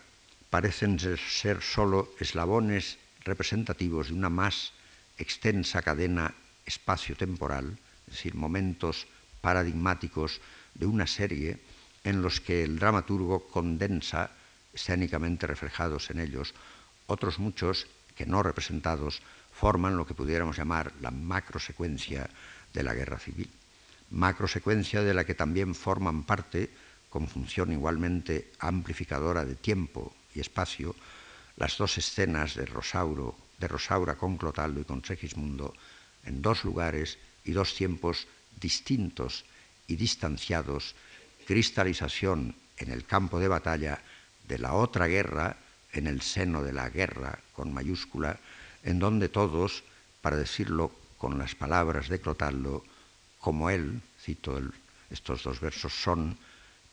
[0.49, 4.73] parecen ser sólo eslabones representativos de una más
[5.17, 6.33] extensa cadena
[6.65, 7.77] espacio-temporal,
[8.07, 9.07] es decir, momentos
[9.41, 10.41] paradigmáticos
[10.73, 11.59] de una serie
[12.03, 14.31] en los que el dramaturgo condensa,
[14.73, 16.53] escénicamente reflejados en ellos,
[17.07, 19.21] otros muchos que no representados
[19.51, 22.29] forman lo que pudiéramos llamar la macrosecuencia
[22.73, 23.49] de la guerra civil.
[24.11, 26.69] Macrosecuencia de la que también forman parte
[27.09, 30.95] con función igualmente amplificadora de tiempo y espacio,
[31.57, 32.65] las dos escenas de
[33.59, 35.73] de Rosaura con Clotaldo y con Segismundo,
[36.23, 38.27] en dos lugares y dos tiempos
[38.59, 39.45] distintos
[39.87, 40.95] y distanciados,
[41.47, 44.01] cristalización en el campo de batalla
[44.47, 45.57] de la otra guerra,
[45.93, 48.39] en el seno de la guerra con mayúscula,
[48.83, 49.83] en donde todos,
[50.21, 52.83] para decirlo con las palabras de Clotaldo,
[53.39, 54.59] como él, cito
[55.09, 56.37] estos dos versos, son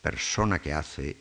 [0.00, 1.16] persona que hace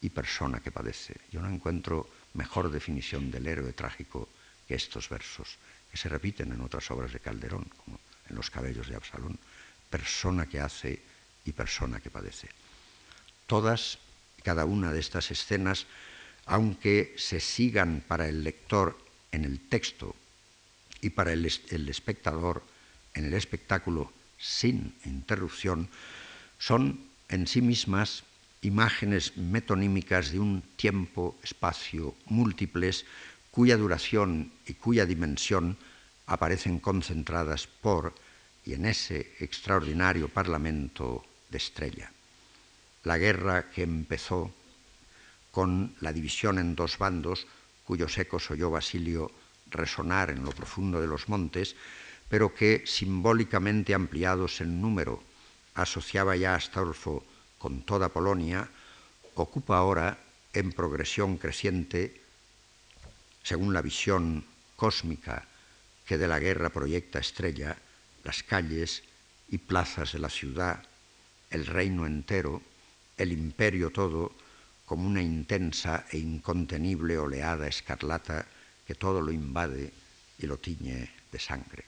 [0.00, 1.16] y persona que padece.
[1.30, 4.28] Yo no encuentro mejor definición del héroe trágico
[4.66, 5.58] que estos versos,
[5.90, 9.38] que se repiten en otras obras de Calderón, como en Los cabellos de Absalón.
[9.90, 11.02] Persona que hace
[11.44, 12.48] y persona que padece.
[13.46, 13.98] Todas
[14.38, 15.86] y cada una de estas escenas,
[16.46, 18.96] aunque se sigan para el lector
[19.32, 20.14] en el texto
[21.00, 22.62] y para el, el espectador
[23.14, 25.88] en el espectáculo sin interrupción,
[26.58, 28.24] son en sí mismas
[28.62, 33.04] imágenes metonímicas de un tiempo, espacio múltiples,
[33.50, 35.76] cuya duración y cuya dimensión
[36.26, 38.14] aparecen concentradas por
[38.70, 42.12] y en ese extraordinario Parlamento de Estrella.
[43.02, 44.54] La guerra que empezó
[45.50, 47.48] con la división en dos bandos,
[47.84, 49.32] cuyos ecos oyó Basilio
[49.70, 51.74] resonar en lo profundo de los montes,
[52.28, 55.20] pero que, simbólicamente ampliados en número,
[55.74, 57.26] asociaba ya a Astolfo
[57.58, 58.70] con toda Polonia,
[59.34, 60.16] ocupa ahora,
[60.52, 62.22] en progresión creciente,
[63.42, 64.44] según la visión
[64.76, 65.48] cósmica
[66.06, 67.76] que de la guerra proyecta Estrella,
[68.24, 69.02] las calles
[69.48, 70.82] y plazas de la ciudad,
[71.50, 72.62] el reino entero,
[73.16, 74.32] el imperio todo,
[74.86, 78.46] como una intensa e incontenible oleada escarlata
[78.86, 79.92] que todo lo invade
[80.38, 81.84] y lo tiñe de sangre.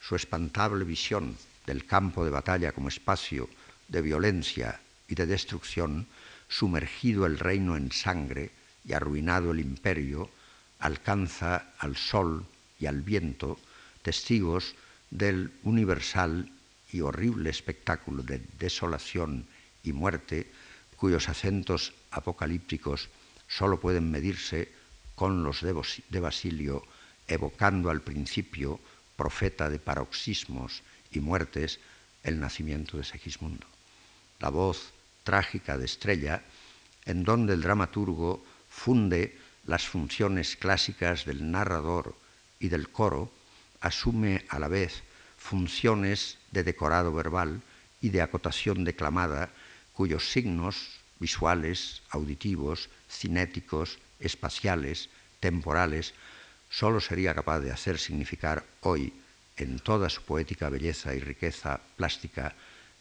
[0.00, 3.48] Su espantable visión del campo de batalla como espacio
[3.88, 6.06] de violencia y de destrucción,
[6.48, 8.50] sumergido el reino en sangre
[8.84, 10.30] y arruinado el imperio,
[10.78, 12.44] alcanza al sol
[12.78, 13.58] y al viento
[14.02, 14.74] testigos
[15.10, 16.50] del universal
[16.92, 19.46] y horrible espectáculo de desolación
[19.82, 20.50] y muerte
[20.96, 23.08] cuyos acentos apocalípticos
[23.48, 24.72] sólo pueden medirse
[25.14, 26.82] con los de Basilio,
[27.28, 28.80] evocando al principio,
[29.16, 31.80] profeta de paroxismos y muertes,
[32.22, 33.66] el nacimiento de Segismundo.
[34.40, 34.92] La voz
[35.24, 36.42] trágica de Estrella,
[37.04, 42.14] en donde el dramaturgo funde las funciones clásicas del narrador
[42.60, 43.32] y del coro,
[43.86, 45.02] asume a la vez
[45.38, 47.62] funciones de decorado verbal
[48.00, 49.50] y de acotación declamada,
[49.92, 55.08] cuyos signos visuales, auditivos, cinéticos, espaciales,
[55.40, 56.14] temporales,
[56.68, 59.12] solo sería capaz de hacer significar hoy,
[59.56, 62.54] en toda su poética belleza y riqueza plástica,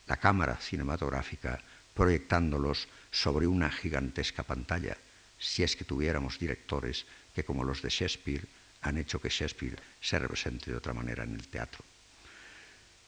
[0.07, 1.59] la cámara cinematográfica,
[1.93, 4.97] proyectándolos sobre una gigantesca pantalla,
[5.37, 8.47] si es que tuviéramos directores que, como los de Shakespeare,
[8.85, 11.83] han hecho que Shakespeare se represente de otra manera en el teatro.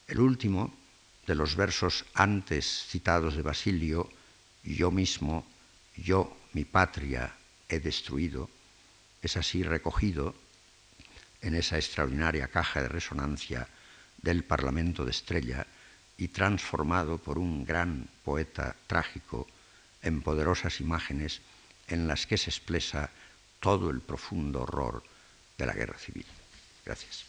[0.08, 0.74] El último
[1.26, 4.10] de los versos antes citados de Basilio,
[4.64, 5.46] yo mismo,
[5.96, 7.32] yo, mi patria,
[7.68, 8.50] he destruido,
[9.22, 10.34] es así recogido
[11.42, 13.68] en esa extraordinaria caja de resonancia
[14.20, 15.66] del Parlamento de Estrella
[16.16, 19.46] y transformado por un gran poeta trágico
[20.02, 21.40] en poderosas imágenes
[21.86, 23.10] en las que se expresa
[23.60, 25.04] todo el profundo horror
[25.58, 26.26] de la guerra civil.
[26.86, 27.27] Gracias.